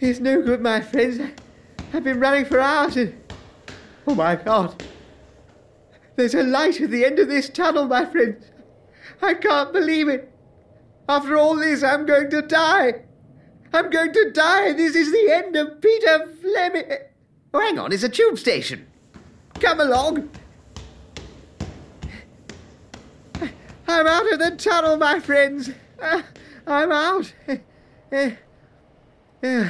It's 0.01 0.21
no 0.21 0.41
good, 0.43 0.63
my 0.63 0.81
friends. 0.81 1.21
I've 1.93 2.05
been 2.05 2.21
running 2.21 2.45
for 2.45 2.61
hours 2.61 2.97
and. 2.97 3.21
Oh 4.07 4.15
my 4.15 4.37
god. 4.37 4.83
There's 6.17 6.35
a 6.35 6.43
light 6.43 6.81
at 6.81 6.91
the 6.91 7.05
end 7.05 7.19
of 7.19 7.29
this 7.29 7.49
tunnel, 7.49 7.87
my 7.87 8.05
friends. 8.07 8.45
I 9.23 9.35
can't 9.35 9.73
believe 9.73 10.09
it. 10.09 10.33
After 11.09 11.37
all 11.37 11.57
this, 11.57 11.83
I'm 11.83 12.07
going 12.07 12.31
to 12.31 12.43
die. 12.43 13.03
I'm 13.73 13.91
going 13.91 14.13
to 14.13 14.31
die. 14.31 14.73
This 14.73 14.95
is 14.95 15.13
the 15.13 15.31
end 15.33 15.57
of 15.57 15.81
Peter 15.81 16.29
Fleming. 16.41 16.85
Oh, 17.53 17.61
hang 17.61 17.79
on, 17.79 17.93
it's 17.93 18.03
a 18.03 18.09
tube 18.09 18.39
station. 18.39 18.87
Come 19.55 19.81
along. 19.81 20.31
I'm 23.89 24.07
out 24.07 24.33
of 24.33 24.39
the 24.39 24.53
tunnel, 24.57 24.97
my 24.97 25.21
friends. 25.21 25.71
I'm 26.67 26.93
out. 26.93 27.33
Uh, 28.13 28.31
uh, 29.43 29.69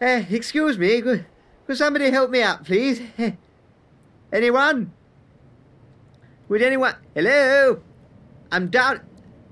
uh, 0.00 0.22
excuse 0.30 0.78
me. 0.78 1.00
Could, 1.00 1.24
could 1.66 1.76
somebody 1.76 2.10
help 2.10 2.30
me 2.30 2.42
up, 2.42 2.64
please? 2.64 3.00
Anyone? 4.32 4.92
Would 6.48 6.62
anyone? 6.62 6.94
Hello? 7.14 7.80
I'm 8.52 8.68
down. 8.68 9.00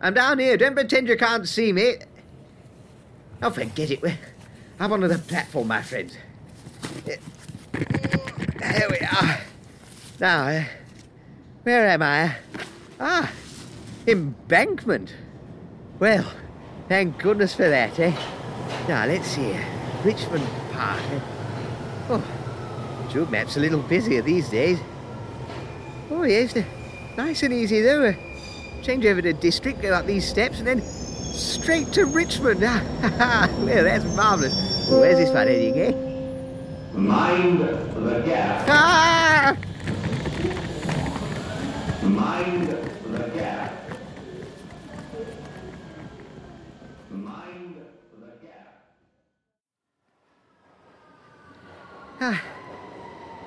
I'm 0.01 0.15
down 0.15 0.39
here. 0.39 0.57
Don't 0.57 0.75
pretend 0.75 1.09
you 1.09 1.17
can't 1.17 1.49
see 1.49 1.73
me. 1.73 1.95
Oh, 3.43 3.51
forget 3.51 3.91
it. 3.91 4.03
We're 4.03 4.19
up 4.79 4.91
onto 4.91 5.09
the 5.09 5.19
platform, 5.19 5.69
my 5.69 5.83
friends. 5.83 6.17
There 7.05 8.89
we 8.91 8.99
are. 8.99 9.41
Now, 10.21 10.47
uh, 10.47 10.65
where 11.63 11.89
am 11.89 12.03
I? 12.03 12.37
Ah, 13.01 13.33
embankment. 14.07 15.15
Well, 15.99 16.31
thank 16.93 17.17
goodness 17.17 17.55
for 17.55 17.71
that, 17.71 17.99
eh? 17.99 18.15
Now, 18.87 19.07
let's 19.07 19.27
see. 19.27 19.57
Richmond 20.05 20.47
Park. 20.73 21.01
Oh, 22.11 22.23
tube 23.11 23.31
map's 23.31 23.57
a 23.57 23.61
little 23.61 23.81
busier 23.81 24.21
these 24.21 24.51
days. 24.51 24.79
Oh, 26.11 26.25
yes. 26.25 26.55
Nice 27.17 27.43
and 27.45 27.55
easy, 27.55 27.81
though. 27.81 28.09
Uh, 28.09 28.13
Change 28.83 29.07
over 29.07 29.23
to 29.23 29.33
district, 29.33 29.81
go 29.81 29.95
up 29.95 30.05
these 30.05 30.29
steps, 30.29 30.59
and 30.59 30.67
then 30.67 30.83
straight 30.83 31.91
to 31.95 32.05
Richmond. 32.05 32.63
Ah, 32.65 33.49
well, 33.61 33.85
that's 33.85 34.05
marvellous. 34.15 34.55
Well, 34.91 35.01
where's 35.01 35.17
this 35.17 35.31
one 35.31 35.47
heading, 35.47 35.79
eh? 35.79 35.93
Mind 36.93 37.61
the 37.61 38.23
gap. 38.27 38.69
Ah! 38.69 39.57
Mind 42.03 42.69
Ah. 52.25 52.41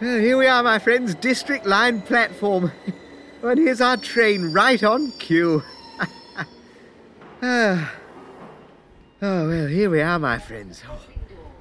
Well, 0.02 0.20
here 0.20 0.38
we 0.38 0.48
are, 0.48 0.62
my 0.62 0.80
friends, 0.80 1.16
District 1.16 1.66
Line 1.66 2.02
platform. 2.02 2.72
And 3.42 3.60
here's 3.60 3.80
our 3.80 3.96
train 3.96 4.52
right 4.52 4.84
on 4.84 5.12
cue. 5.12 5.62
ah. 7.44 7.94
Oh, 9.22 9.48
well, 9.48 9.68
here 9.68 9.90
we 9.90 10.02
are, 10.02 10.18
my 10.18 10.40
friends. 10.40 10.82
Oh, 10.90 11.00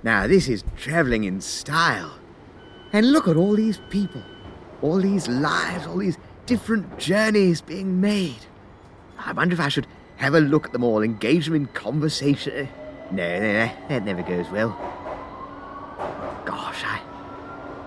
Now, 0.03 0.27
this 0.27 0.48
is 0.48 0.64
travelling 0.77 1.24
in 1.24 1.42
style. 1.42 2.18
And 2.94 3.12
look 3.12 3.29
at 3.29 3.37
all 3.37 3.55
these 3.55 3.79
people, 3.90 4.22
all 4.81 4.96
these 4.96 5.29
lives, 5.29 5.87
all 5.87 5.98
these 5.98 6.16
different 6.46 6.98
journeys 6.98 7.61
being 7.61 8.00
made. 8.00 8.46
I 9.18 9.33
wonder 9.33 9.53
if 9.53 9.61
I 9.61 9.68
should 9.68 9.87
have 10.16 10.35
a 10.35 10.40
look 10.40 10.64
at 10.64 10.72
them 10.72 10.83
all, 10.83 11.03
engage 11.03 11.44
them 11.44 11.55
in 11.55 11.66
conversation. 11.66 12.68
No, 13.11 13.38
no, 13.38 13.53
no, 13.53 13.72
that 13.88 14.05
never 14.05 14.22
goes 14.22 14.48
well. 14.50 15.04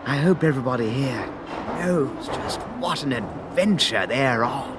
I 0.08 0.16
hope 0.16 0.42
everybody 0.42 0.90
here 0.90 1.30
knows 1.80 2.28
just 2.28 2.62
what 2.80 3.04
an 3.04 3.12
adventure 3.12 4.08
they're 4.08 4.42
on. 4.42 4.74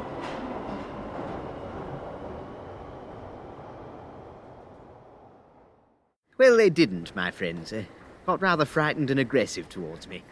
Well, 6.38 6.56
they 6.56 6.70
didn't, 6.70 7.14
my 7.14 7.30
friends. 7.30 7.68
They 7.68 7.88
got 8.24 8.40
rather 8.40 8.64
frightened 8.64 9.10
and 9.10 9.20
aggressive 9.20 9.68
towards 9.68 10.08
me. 10.08 10.24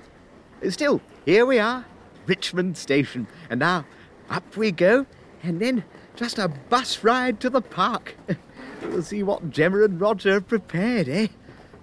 Still, 0.70 1.02
here 1.26 1.44
we 1.44 1.58
are, 1.58 1.84
Richmond 2.24 2.78
Station, 2.78 3.26
and 3.50 3.60
now 3.60 3.84
up 4.30 4.56
we 4.56 4.72
go, 4.72 5.04
and 5.42 5.60
then 5.60 5.84
just 6.14 6.38
a 6.38 6.48
bus 6.48 7.04
ride 7.04 7.38
to 7.40 7.50
the 7.50 7.60
park. 7.60 8.16
we'll 8.82 9.02
see 9.02 9.22
what 9.22 9.50
Gemma 9.50 9.82
and 9.82 10.00
Roger 10.00 10.32
have 10.32 10.48
prepared, 10.48 11.06
eh? 11.06 11.26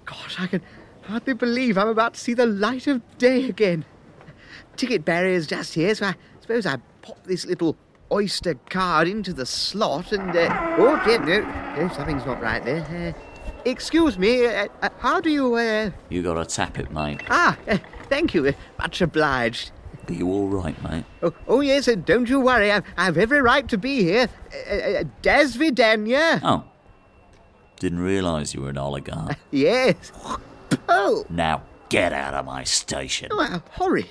Gosh, 0.04 0.40
I 0.40 0.48
can 0.48 0.64
hardly 1.06 1.34
believe 1.34 1.78
I'm 1.78 1.88
about 1.88 2.14
to 2.16 2.20
see 2.20 2.34
the 2.34 2.46
light 2.46 2.88
of 2.88 3.02
day 3.18 3.46
again. 3.50 3.86
Ticket 4.76 5.06
barrier's 5.06 5.48
just 5.48 5.74
here, 5.74 5.94
so 5.96 6.08
I 6.08 6.16
suppose 6.42 6.66
I 6.66 6.78
pop 7.02 7.24
this 7.26 7.46
little 7.46 7.76
oyster 8.12 8.56
card 8.70 9.08
into 9.08 9.34
the 9.34 9.46
slot 9.46 10.12
and. 10.12 10.36
Uh, 10.36 10.76
oh, 10.80 11.02
dear, 11.06 11.20
no, 11.20 11.42
no, 11.82 11.94
something's 11.94 12.26
not 12.26 12.42
right 12.42 12.64
there. 12.64 13.16
Uh, 13.16 13.50
excuse 13.66 14.18
me, 14.18 14.46
uh, 14.48 14.68
uh, 14.82 14.90
how 15.00 15.20
do 15.22 15.30
you. 15.30 15.56
Uh, 15.56 15.92
You 16.10 16.24
gotta 16.24 16.46
tap 16.46 16.80
it, 16.80 16.92
mate. 16.92 17.22
ah, 17.30 17.58
uh, 17.68 17.78
thank 18.10 18.34
you, 18.34 18.54
much 18.80 19.02
obliged. 19.02 19.72
Are 20.10 20.14
you 20.14 20.28
all 20.30 20.48
right, 20.48 20.76
mate? 20.84 21.06
Oh, 21.22 21.34
oh 21.48 21.62
yes, 21.62 21.88
uh, 21.88 21.96
don't 21.96 22.28
you 22.28 22.40
worry, 22.40 22.72
I've, 22.72 22.84
I've 22.98 23.18
every 23.18 23.42
right 23.42 23.68
to 23.70 23.78
be 23.78 24.04
here. 24.04 24.28
Uh, 24.70 24.74
uh, 24.74 25.04
Dasvidanya. 25.22 26.42
Oh. 26.44 26.66
Didn't 27.80 28.00
realise 28.00 28.54
you 28.54 28.62
were 28.62 28.70
an 28.70 28.78
oligarch. 28.78 29.38
Yes. 29.52 30.12
Oh, 30.90 31.26
now 31.30 31.64
get 31.90 32.14
out 32.14 32.34
of 32.34 32.46
my 32.46 32.64
station. 32.64 33.30
oh, 33.32 33.44
how 33.44 33.62
horrid. 33.72 34.08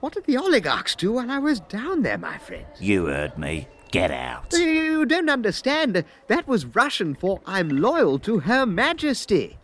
What 0.00 0.12
did 0.14 0.24
the 0.24 0.36
oligarchs 0.36 0.94
do 0.94 1.12
while 1.12 1.30
I 1.30 1.38
was 1.38 1.60
down 1.60 2.02
there, 2.02 2.18
my 2.18 2.38
friends? 2.38 2.80
You 2.80 3.06
heard 3.06 3.36
me. 3.36 3.66
Get 3.90 4.10
out. 4.10 4.52
You 4.52 5.06
don't 5.06 5.30
understand. 5.30 6.04
That 6.28 6.46
was 6.46 6.66
Russian 6.66 7.14
for 7.14 7.40
I'm 7.46 7.68
loyal 7.70 8.18
to 8.20 8.40
Her 8.40 8.66
Majesty. 8.66 9.58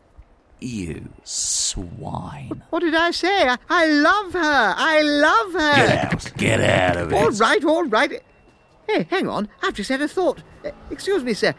You 0.60 1.10
swine. 1.24 2.62
What 2.70 2.80
did 2.80 2.94
I 2.94 3.10
say? 3.10 3.48
I, 3.48 3.58
I 3.68 3.86
love 3.86 4.32
her. 4.32 4.74
I 4.76 5.02
love 5.02 5.52
her. 5.52 5.74
Get 5.76 6.12
out. 6.12 6.32
Get 6.38 6.60
out 6.60 6.96
of 6.96 7.12
it. 7.12 7.16
All 7.16 7.30
right, 7.30 7.64
all 7.64 7.84
right. 7.84 8.22
Hey, 8.88 9.06
hang 9.10 9.28
on. 9.28 9.48
I've 9.62 9.74
just 9.74 9.90
had 9.90 10.00
a 10.00 10.08
thought. 10.08 10.42
Uh, 10.64 10.70
excuse 10.90 11.22
me, 11.22 11.34
sir. 11.34 11.54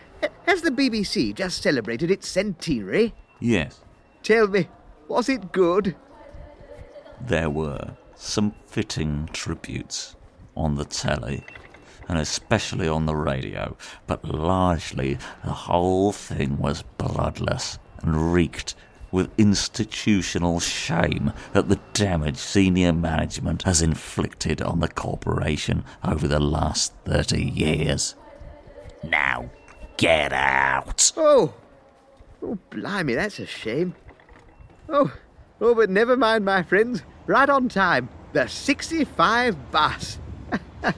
Has 0.48 0.62
the 0.62 0.72
BBC 0.72 1.36
just 1.36 1.62
celebrated 1.62 2.10
its 2.10 2.28
centenary? 2.28 3.14
Yes, 3.40 3.80
Tell 4.26 4.48
me, 4.48 4.68
was 5.08 5.30
it 5.30 5.52
good? 5.52 5.96
there 7.22 7.50
were 7.50 7.96
some 8.16 8.54
fitting 8.66 9.30
tributes 9.32 10.16
on 10.56 10.76
the 10.76 10.86
telly. 10.86 11.44
and 12.08 12.18
especially 12.20 12.88
on 12.88 13.06
the 13.06 13.16
radio, 13.16 13.76
but 14.08 14.24
largely 14.26 15.18
the 15.44 15.52
whole 15.52 16.12
thing 16.12 16.58
was 16.58 16.84
bloodless 16.98 17.80
and 18.02 18.34
reeked 18.34 18.76
with 19.12 19.32
institutional 19.40 20.60
shame 20.60 21.32
at 21.54 21.68
the 21.70 21.80
damage 21.94 22.38
senior 22.38 22.94
management 22.94 23.64
has 23.64 23.82
inflicted 23.82 24.62
on 24.62 24.80
the 24.80 24.88
corporation 24.88 25.84
over 26.04 26.28
the 26.28 26.40
last 26.40 26.94
30 27.06 27.42
years. 27.44 28.16
Now, 29.04 29.50
get 29.98 30.34
out! 30.34 31.12
Oh, 31.16 31.54
oh, 32.44 32.58
blimey, 32.72 33.16
that's 33.16 33.40
a 33.40 33.46
shame. 33.46 33.96
Oh, 34.88 35.12
oh, 35.62 35.76
but 35.76 35.90
never 35.90 36.16
mind, 36.16 36.46
my 36.46 36.64
friends. 36.64 37.04
Right 37.28 37.50
on 37.50 37.70
time. 37.70 38.10
The 38.34 38.48
65 38.48 39.72
bus. 39.72 40.20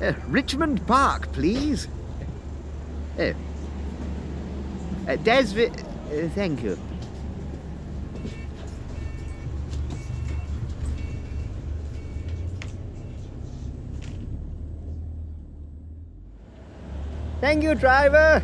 Uh, 0.00 0.14
Richmond 0.28 0.86
Park, 0.86 1.30
please. 1.32 1.86
Oh. 3.18 3.34
Uh, 5.06 5.16
Desvi- 5.16 5.68
uh, 5.78 6.28
thank 6.30 6.62
you. 6.62 6.78
Thank 17.42 17.62
you, 17.62 17.74
driver. 17.74 18.42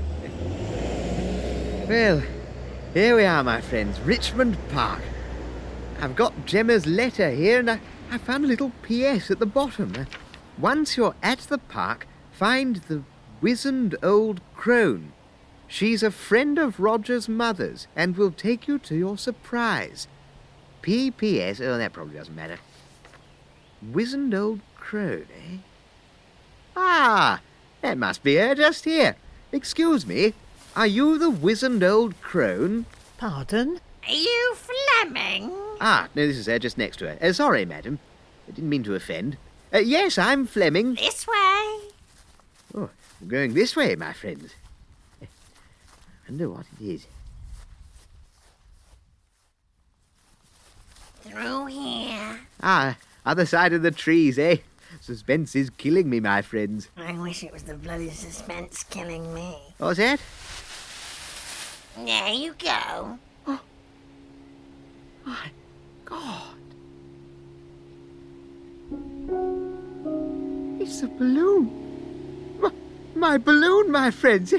Well, 1.88 2.20
here 2.94 3.14
we 3.14 3.25
are, 3.25 3.44
my 3.44 3.61
friends. 3.61 4.01
Richmond 4.01 4.59
Park. 4.70 5.03
I've 6.01 6.16
got 6.16 6.44
Gemma's 6.44 6.85
letter 6.85 7.31
here, 7.31 7.61
and 7.61 7.70
I, 7.70 7.81
I 8.11 8.18
found 8.18 8.44
a 8.44 8.49
little 8.49 8.72
P.S. 8.83 9.31
at 9.31 9.38
the 9.38 9.46
bottom. 9.46 9.92
Uh, 9.96 10.05
Once 10.59 10.96
you're 10.96 11.14
at 11.22 11.38
the 11.40 11.59
park, 11.59 12.09
find 12.33 12.77
the 12.88 13.05
wizened 13.40 13.94
old 14.03 14.40
crone. 14.57 15.12
She's 15.68 16.03
a 16.03 16.11
friend 16.11 16.59
of 16.59 16.81
Roger's 16.81 17.29
mother's 17.29 17.87
and 17.94 18.16
will 18.16 18.33
take 18.33 18.66
you 18.66 18.81
to 18.81 18.96
your 18.96 19.16
surprise. 19.16 20.09
P.P.S. 20.83 21.61
Oh, 21.61 21.79
that 21.79 21.92
probably 21.92 22.16
doesn't 22.16 22.35
matter. 22.35 22.59
Wizened 23.81 24.35
old 24.35 24.59
crone, 24.75 25.27
eh? 25.33 25.59
Ah, 26.77 27.40
that 27.81 27.96
must 27.96 28.25
be 28.25 28.35
her 28.35 28.57
just 28.57 28.87
here. 28.87 29.14
Excuse 29.53 30.05
me, 30.05 30.35
are 30.76 30.86
you 30.86 31.18
the 31.18 31.30
wizened 31.30 31.82
old 31.82 32.20
crone? 32.20 32.84
Pardon? 33.16 33.80
Are 34.06 34.14
you 34.14 34.54
Fleming? 34.54 35.50
Ah, 35.80 36.08
no, 36.14 36.26
this 36.26 36.36
is 36.36 36.46
her 36.46 36.58
just 36.58 36.76
next 36.76 36.98
to 36.98 37.08
her. 37.08 37.18
Uh, 37.20 37.32
sorry, 37.32 37.64
madam. 37.64 37.98
I 38.46 38.52
didn't 38.52 38.68
mean 38.68 38.84
to 38.84 38.94
offend. 38.94 39.38
Uh, 39.72 39.78
yes, 39.78 40.18
I'm 40.18 40.46
Fleming. 40.46 40.94
This 40.94 41.26
way. 41.26 41.34
Oh, 42.74 42.90
we're 43.20 43.28
going 43.28 43.54
this 43.54 43.74
way, 43.74 43.96
my 43.96 44.12
friends. 44.12 44.52
I 45.22 45.26
wonder 46.28 46.50
what 46.50 46.66
it 46.78 46.84
is. 46.84 47.06
Through 51.22 51.66
here. 51.66 52.40
Ah, 52.62 52.98
other 53.24 53.46
side 53.46 53.72
of 53.72 53.82
the 53.82 53.90
trees, 53.90 54.38
eh? 54.38 54.58
Suspense 55.00 55.56
is 55.56 55.70
killing 55.70 56.08
me, 56.08 56.20
my 56.20 56.42
friends. 56.42 56.88
I 56.96 57.12
wish 57.12 57.42
it 57.42 57.52
was 57.52 57.64
the 57.64 57.74
bloody 57.74 58.10
suspense 58.10 58.82
killing 58.84 59.32
me. 59.34 59.56
What's 59.78 59.98
that? 59.98 60.20
There 61.96 62.28
you 62.28 62.54
go. 62.59 63.18
Oh, 63.46 63.61
my 65.24 65.50
God. 66.04 66.56
It's 70.80 71.02
a 71.02 71.06
balloon. 71.06 72.59
My, 72.61 72.70
my 73.14 73.38
balloon, 73.38 73.90
my 73.90 74.11
friends. 74.11 74.52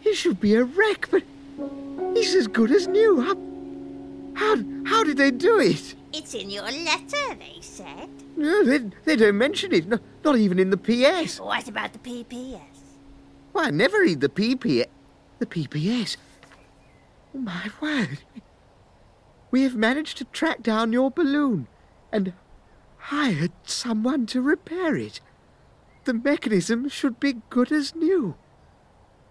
He 0.00 0.14
should 0.14 0.40
be 0.40 0.54
a 0.54 0.64
wreck, 0.64 1.08
but 1.10 1.22
he's 2.14 2.34
as 2.34 2.46
good 2.46 2.70
as 2.70 2.88
new. 2.88 3.20
How, 3.20 3.36
how, 4.34 4.56
how 4.86 5.04
did 5.04 5.18
they 5.18 5.30
do 5.30 5.60
it? 5.60 5.94
It's 6.14 6.34
in 6.34 6.48
your 6.48 6.64
letter, 6.64 7.34
they 7.38 7.58
said. 7.60 8.08
No, 8.36 8.64
they, 8.64 8.78
they 9.04 9.16
don't 9.16 9.36
mention 9.36 9.74
it. 9.74 9.86
No, 9.86 9.98
not 10.24 10.38
even 10.38 10.58
in 10.58 10.70
the 10.70 10.78
PS. 10.78 11.38
What 11.40 11.68
about 11.68 11.92
the 11.92 11.98
PPS? 11.98 12.60
Why, 13.52 13.64
I 13.66 13.70
never 13.70 14.00
read 14.00 14.22
the 14.22 14.30
PP. 14.30 14.86
The 15.38 15.46
PPS. 15.46 16.16
My 17.32 17.70
word. 17.80 18.20
We 19.50 19.62
have 19.62 19.76
managed 19.76 20.18
to 20.18 20.24
track 20.24 20.62
down 20.62 20.92
your 20.92 21.10
balloon 21.10 21.68
and 22.12 22.32
hired 22.98 23.52
someone 23.64 24.26
to 24.26 24.40
repair 24.40 24.96
it. 24.96 25.20
The 26.04 26.14
mechanism 26.14 26.88
should 26.88 27.20
be 27.20 27.42
good 27.50 27.72
as 27.72 27.94
new. 27.94 28.36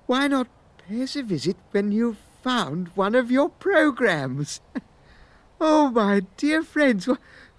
Why 0.06 0.28
not 0.28 0.48
pay 0.88 1.02
us 1.04 1.16
a 1.16 1.24
visit 1.24 1.58
when 1.72 1.92
you've 1.92 2.18
found 2.42 2.90
one 2.90 3.16
of 3.16 3.32
your 3.32 3.50
programs? 3.50 4.62
oh, 5.62 5.90
my 5.92 6.22
dear 6.38 6.64
friends, 6.64 7.08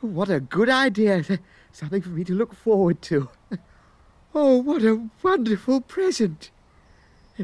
what 0.01 0.31
a 0.31 0.41
good 0.41 0.69
idea. 0.69 1.25
Something 1.73 2.03
for 2.03 2.09
me 2.11 2.25
to 2.25 2.35
look 2.35 2.55
forward 2.55 3.03
to. 3.03 3.29
Oh, 4.33 4.59
what 4.59 4.85
a 4.85 5.09
wonderful 5.25 5.81
present. 5.81 6.53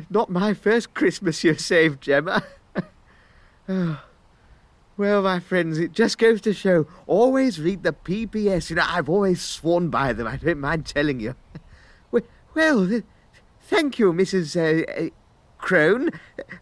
Not 0.09 0.31
my 0.31 0.55
first 0.55 0.95
Christmas 0.95 1.43
you 1.43 1.55
saved, 1.55 2.01
Gemma. 2.01 2.45
Oh. 3.69 4.03
Well, 4.99 5.21
my 5.21 5.41
friends, 5.41 5.77
it 5.79 5.93
just 5.93 6.17
goes 6.17 6.41
to 6.41 6.55
show 6.55 6.87
always 7.07 7.61
read 7.61 7.83
the 7.83 7.93
PPS. 7.93 8.71
You 8.71 8.77
know, 8.77 8.85
I've 8.87 9.11
always 9.11 9.43
sworn 9.43 9.91
by 9.91 10.15
them. 10.15 10.27
I 10.27 10.37
don't 10.37 10.59
mind 10.61 10.87
telling 10.87 11.21
you. 11.21 11.35
Well, 12.11 12.23
well 12.55 12.89
th- 12.89 13.05
thank 13.61 13.99
you, 13.99 14.11
Mrs. 14.15 14.57
Uh, 14.57 14.91
uh, 14.91 15.11
Crone. 15.59 16.09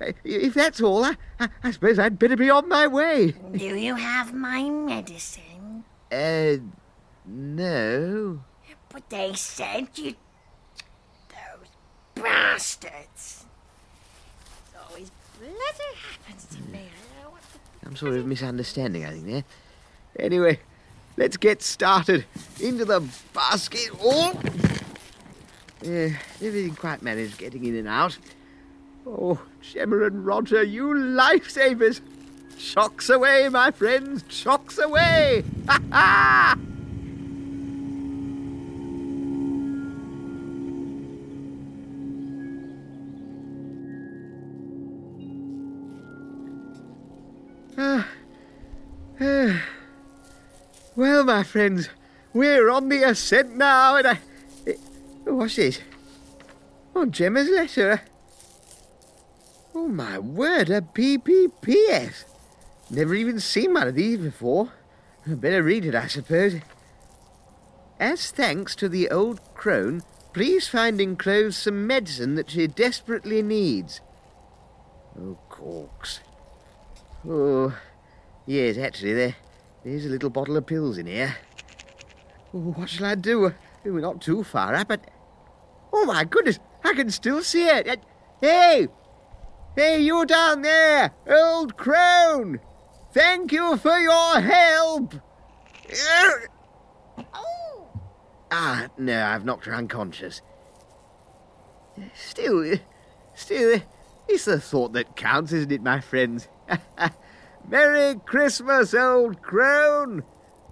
Uh, 0.01 0.13
If 0.25 0.55
that's 0.55 0.81
all, 0.81 1.05
I, 1.05 1.17
I, 1.39 1.49
I 1.63 1.71
suppose 1.71 1.97
I'd 2.01 2.19
better 2.19 2.35
be 2.35 2.51
on 2.51 2.69
my 2.69 2.89
way. 2.89 3.33
Do 3.53 3.77
you 3.77 3.95
have 3.95 4.35
my 4.35 4.69
medicine? 4.69 5.85
Uh, 6.11 6.57
no. 7.25 8.41
But 8.89 9.11
they 9.11 9.33
said 9.35 9.89
you. 9.95 10.15
Those 11.29 11.69
bastards. 12.17 13.45
It 14.73 14.79
always 14.89 15.11
bloody 15.39 15.95
happens 16.01 16.47
to 16.57 16.63
me. 16.71 16.81
Sort 17.97 18.15
of 18.15 18.27
misunderstanding, 18.27 19.05
I 19.05 19.11
think, 19.11 19.27
there. 19.27 19.45
Anyway, 20.19 20.59
let's 21.17 21.37
get 21.37 21.63
started. 21.63 22.25
Into 22.61 22.85
the 22.85 23.01
basket. 23.33 23.91
Oh! 24.01 24.33
Yeah, 25.81 26.09
everything 26.43 26.75
quite 26.75 27.03
manage 27.03 27.39
getting 27.39 27.65
in 27.65 27.77
and 27.77 27.87
out. 27.87 28.19
Oh, 29.07 29.41
Gemma 29.61 30.07
and 30.07 30.27
Roger, 30.27 30.63
you 30.63 30.87
lifesavers! 30.87 32.01
Shocks 32.57 33.11
away, 33.11 33.49
my 33.49 33.71
friends, 33.71 34.25
shocks 34.29 34.79
away! 34.79 35.45
Ha 35.69 35.79
ha! 35.93 36.57
My 51.25 51.43
friends, 51.43 51.89
we're 52.35 52.69
on 52.69 52.91
the 52.91 53.03
ascent 53.03 53.57
now, 53.57 53.97
and 53.97 54.07
I. 54.07 54.19
eh, 54.67 54.75
What's 55.25 55.57
this? 55.57 55.81
Oh, 56.95 57.07
Gemma's 57.07 57.49
letter. 57.49 58.03
Oh, 59.75 59.89
my 59.89 60.19
word, 60.19 60.69
a 60.69 60.83
PPPS. 60.83 62.25
Never 62.91 63.15
even 63.15 63.41
seen 63.41 63.73
one 63.73 63.89
of 63.89 63.95
these 63.95 64.19
before. 64.19 64.73
Better 65.27 65.63
read 65.63 65.87
it, 65.87 65.95
I 65.95 66.09
suppose. 66.09 66.57
As 67.99 68.31
thanks 68.31 68.77
to 68.77 68.89
the 68.91 69.09
old 69.09 69.41
crone, 69.55 70.03
please 70.35 70.69
find 70.69 71.01
enclosed 71.01 71.57
some 71.57 71.87
medicine 71.87 72.35
that 72.35 72.51
she 72.51 72.67
desperately 72.67 73.41
needs. 73.41 74.03
Oh, 75.19 75.39
corks. 75.49 76.21
Oh, 77.27 77.75
yes, 78.45 78.77
actually, 78.77 79.15
there, 79.15 79.37
there's 79.85 80.07
a 80.07 80.09
little 80.09 80.31
bottle 80.31 80.57
of 80.57 80.67
pills 80.67 80.99
in 80.99 81.07
here. 81.07 81.37
Oh, 82.53 82.73
what 82.73 82.89
shall 82.89 83.07
I 83.07 83.15
do? 83.15 83.53
We're 83.85 84.01
not 84.01 84.21
too 84.21 84.43
far 84.43 84.75
up, 84.75 84.89
but. 84.89 85.11
Oh, 85.93 86.07
my 86.07 86.25
goodness, 86.25 86.59
I 86.83 86.95
can 86.95 87.11
still 87.11 87.43
see 87.43 87.67
it. 87.67 88.01
Hey! 88.41 88.89
Hey, 89.77 90.01
you 90.01 90.25
down 90.25 90.63
there, 90.63 91.13
old 91.29 91.77
crone! 91.77 92.61
Thank 93.13 93.53
you 93.53 93.77
for 93.77 93.99
your 93.99 94.41
help! 94.41 95.15
Oh! 97.35 98.01
Ah, 98.51 98.89
no, 98.97 99.25
I've 99.25 99.45
knocked 99.45 99.67
her 99.67 99.75
unconscious. 99.75 100.43
Still, 102.15 102.77
still, 103.35 103.81
it's 104.29 104.45
the 104.45 104.61
thought 104.61 104.93
that 104.95 105.17
counts, 105.17 105.53
isn't 105.53 105.73
it, 105.73 105.83
my 105.83 106.01
friends? 106.01 106.49
Merry 107.69 108.21
Christmas, 108.27 108.95
old 108.95 109.43
crone! 109.43 110.23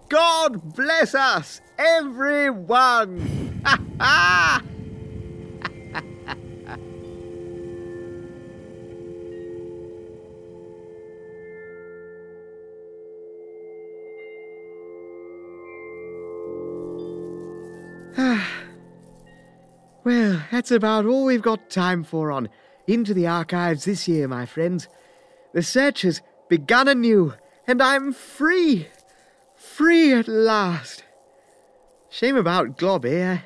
God 0.08 0.74
bless 0.74 1.14
us, 1.14 1.60
everyone! 1.78 3.62
Ha 3.64 3.78
ha! 4.00 4.62
Well, 20.04 20.42
that's 20.50 20.72
about 20.72 21.06
all 21.06 21.24
we've 21.24 21.42
got 21.42 21.70
time 21.70 22.02
for 22.02 22.32
on 22.32 22.48
Into 22.86 23.14
the 23.14 23.28
Archives 23.28 23.84
this 23.84 24.08
year, 24.08 24.26
my 24.26 24.46
friends. 24.46 24.88
The 25.54 25.62
search 25.62 26.02
has 26.02 26.20
begun 26.52 26.86
anew, 26.86 27.32
and 27.66 27.80
I'm 27.80 28.12
free! 28.12 28.86
Free 29.56 30.12
at 30.12 30.28
last! 30.28 31.02
Shame 32.10 32.36
about 32.36 32.76
Globby. 32.76 33.22
I, 33.22 33.32
eh? 33.32 33.38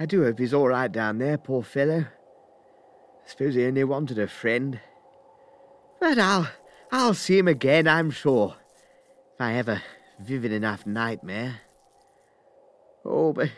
I 0.00 0.06
do 0.06 0.24
hope 0.24 0.40
he's 0.40 0.52
all 0.52 0.66
right 0.66 0.90
down 0.90 1.18
there, 1.18 1.38
poor 1.38 1.62
fellow. 1.62 2.00
I 2.00 3.28
Suppose 3.28 3.54
he 3.54 3.64
only 3.64 3.84
wanted 3.84 4.18
a 4.18 4.26
friend. 4.26 4.80
But 6.00 6.18
I'll, 6.18 6.48
I'll 6.90 7.14
see 7.14 7.38
him 7.38 7.46
again, 7.46 7.86
I'm 7.86 8.10
sure. 8.10 8.56
If 9.34 9.40
I 9.40 9.52
have 9.52 9.68
a 9.68 9.80
vivid 10.18 10.50
enough 10.50 10.84
nightmare. 10.84 11.60
Oh, 13.04 13.32
but 13.32 13.50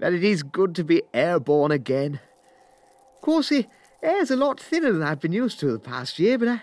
that 0.00 0.12
it 0.12 0.24
is 0.24 0.42
good 0.42 0.74
to 0.74 0.82
be 0.82 1.04
airborne 1.14 1.70
again. 1.70 2.18
Of 3.14 3.20
course, 3.20 3.50
the 3.50 3.68
air's 4.02 4.32
a 4.32 4.36
lot 4.36 4.58
thinner 4.58 4.90
than 4.90 5.04
I've 5.04 5.20
been 5.20 5.30
used 5.30 5.60
to 5.60 5.70
the 5.70 5.78
past 5.78 6.18
year, 6.18 6.38
but 6.38 6.48
I, 6.48 6.62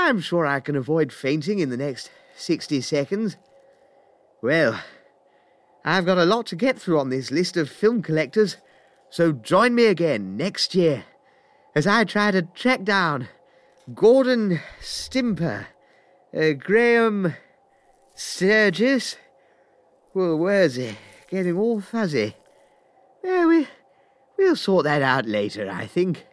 I'm 0.00 0.20
sure 0.20 0.46
I 0.46 0.60
can 0.60 0.76
avoid 0.76 1.12
fainting 1.12 1.58
in 1.58 1.70
the 1.70 1.76
next 1.76 2.10
60 2.36 2.80
seconds. 2.80 3.36
Well, 4.40 4.80
I've 5.84 6.06
got 6.06 6.18
a 6.18 6.24
lot 6.24 6.46
to 6.46 6.56
get 6.56 6.78
through 6.78 6.98
on 7.00 7.10
this 7.10 7.30
list 7.30 7.56
of 7.56 7.68
film 7.68 8.02
collectors, 8.02 8.56
so 9.10 9.32
join 9.32 9.74
me 9.74 9.86
again 9.86 10.36
next 10.36 10.74
year 10.74 11.04
as 11.74 11.86
I 11.86 12.04
try 12.04 12.30
to 12.30 12.42
track 12.42 12.84
down 12.84 13.28
Gordon 13.94 14.60
Stimper, 14.80 15.66
uh, 16.36 16.52
Graham 16.52 17.34
Sturgis. 18.14 19.16
Well, 20.14 20.36
where's 20.36 20.76
he? 20.76 20.96
Getting 21.30 21.56
all 21.56 21.80
fuzzy. 21.80 22.34
We, 23.22 23.68
we'll 24.36 24.56
sort 24.56 24.84
that 24.84 25.02
out 25.02 25.26
later, 25.26 25.70
I 25.70 25.86
think. 25.86 26.26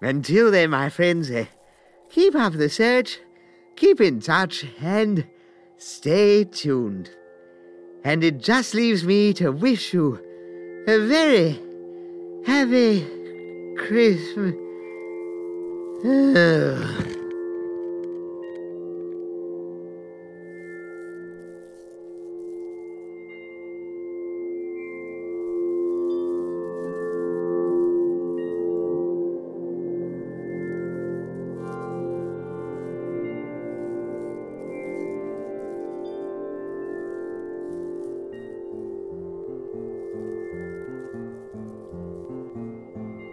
Until 0.00 0.50
then, 0.50 0.70
my 0.70 0.88
friends, 0.88 1.30
uh, 1.30 1.46
keep 2.14 2.36
up 2.36 2.52
the 2.52 2.68
search, 2.68 3.18
keep 3.74 4.00
in 4.00 4.20
touch, 4.20 4.64
and 4.80 5.26
stay 5.76 6.44
tuned. 6.44 7.10
And 8.04 8.22
it 8.22 8.38
just 8.38 8.72
leaves 8.72 9.02
me 9.04 9.32
to 9.34 9.50
wish 9.50 9.92
you 9.92 10.20
a 10.86 10.98
very 11.08 11.60
happy 12.46 13.04
Christmas. 13.76 14.54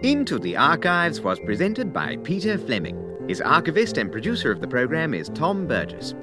Into 0.03 0.39
the 0.39 0.57
Archives 0.57 1.21
was 1.21 1.39
presented 1.39 1.93
by 1.93 2.17
Peter 2.23 2.57
Fleming. 2.57 2.97
His 3.27 3.39
archivist 3.39 3.99
and 3.99 4.11
producer 4.11 4.51
of 4.51 4.59
the 4.59 4.67
program 4.67 5.13
is 5.13 5.29
Tom 5.29 5.67
Burgess. 5.67 6.15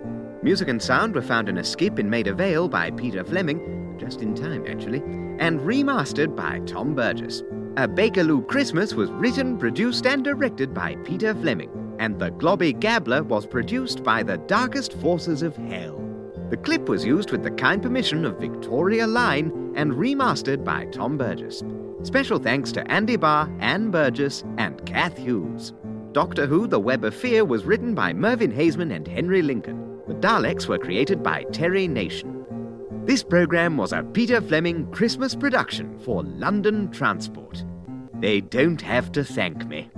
Music 0.42 0.66
and 0.66 0.82
sound 0.82 1.14
were 1.14 1.22
found 1.22 1.48
in 1.48 1.58
a 1.58 1.64
skip 1.64 2.00
in 2.00 2.10
Maida 2.10 2.34
Vale 2.34 2.68
by 2.68 2.90
Peter 2.90 3.22
Fleming, 3.22 3.96
just 3.96 4.20
in 4.20 4.34
time 4.34 4.66
actually, 4.66 4.98
and 5.38 5.60
remastered 5.60 6.34
by 6.34 6.58
Tom 6.66 6.96
Burgess. 6.96 7.44
A 7.76 7.86
Bakerloo 7.86 8.48
Christmas 8.48 8.94
was 8.94 9.12
written, 9.12 9.56
produced, 9.56 10.08
and 10.08 10.24
directed 10.24 10.74
by 10.74 10.96
Peter 11.04 11.32
Fleming, 11.32 11.70
and 12.00 12.18
The 12.18 12.32
Globby 12.32 12.76
Gabbler 12.76 13.22
was 13.22 13.46
produced 13.46 14.02
by 14.02 14.24
the 14.24 14.38
Darkest 14.38 14.94
Forces 14.94 15.42
of 15.42 15.54
Hell. 15.54 16.04
The 16.50 16.56
clip 16.56 16.88
was 16.88 17.04
used 17.04 17.30
with 17.30 17.44
the 17.44 17.52
kind 17.52 17.80
permission 17.80 18.24
of 18.24 18.40
Victoria 18.40 19.06
Line 19.06 19.72
and 19.76 19.92
remastered 19.92 20.64
by 20.64 20.86
Tom 20.86 21.16
Burgess. 21.16 21.62
Special 22.04 22.38
thanks 22.38 22.70
to 22.72 22.90
Andy 22.90 23.16
Barr, 23.16 23.52
Anne 23.58 23.90
Burgess, 23.90 24.44
and 24.56 24.84
Kath 24.86 25.18
Hughes. 25.18 25.72
Doctor 26.12 26.46
Who 26.46 26.66
The 26.68 26.78
Web 26.78 27.04
of 27.04 27.14
Fear 27.14 27.44
was 27.44 27.64
written 27.64 27.94
by 27.94 28.12
Mervyn 28.12 28.52
Haisman 28.52 28.94
and 28.94 29.06
Henry 29.06 29.42
Lincoln. 29.42 30.00
The 30.06 30.14
Daleks 30.14 30.68
were 30.68 30.78
created 30.78 31.22
by 31.22 31.42
Terry 31.52 31.88
Nation. 31.88 32.46
This 33.04 33.24
program 33.24 33.76
was 33.76 33.92
a 33.92 34.04
Peter 34.04 34.40
Fleming 34.40 34.90
Christmas 34.92 35.34
production 35.34 35.98
for 35.98 36.22
London 36.22 36.90
Transport. 36.92 37.64
They 38.20 38.42
don't 38.42 38.80
have 38.80 39.10
to 39.12 39.24
thank 39.24 39.66
me. 39.66 39.90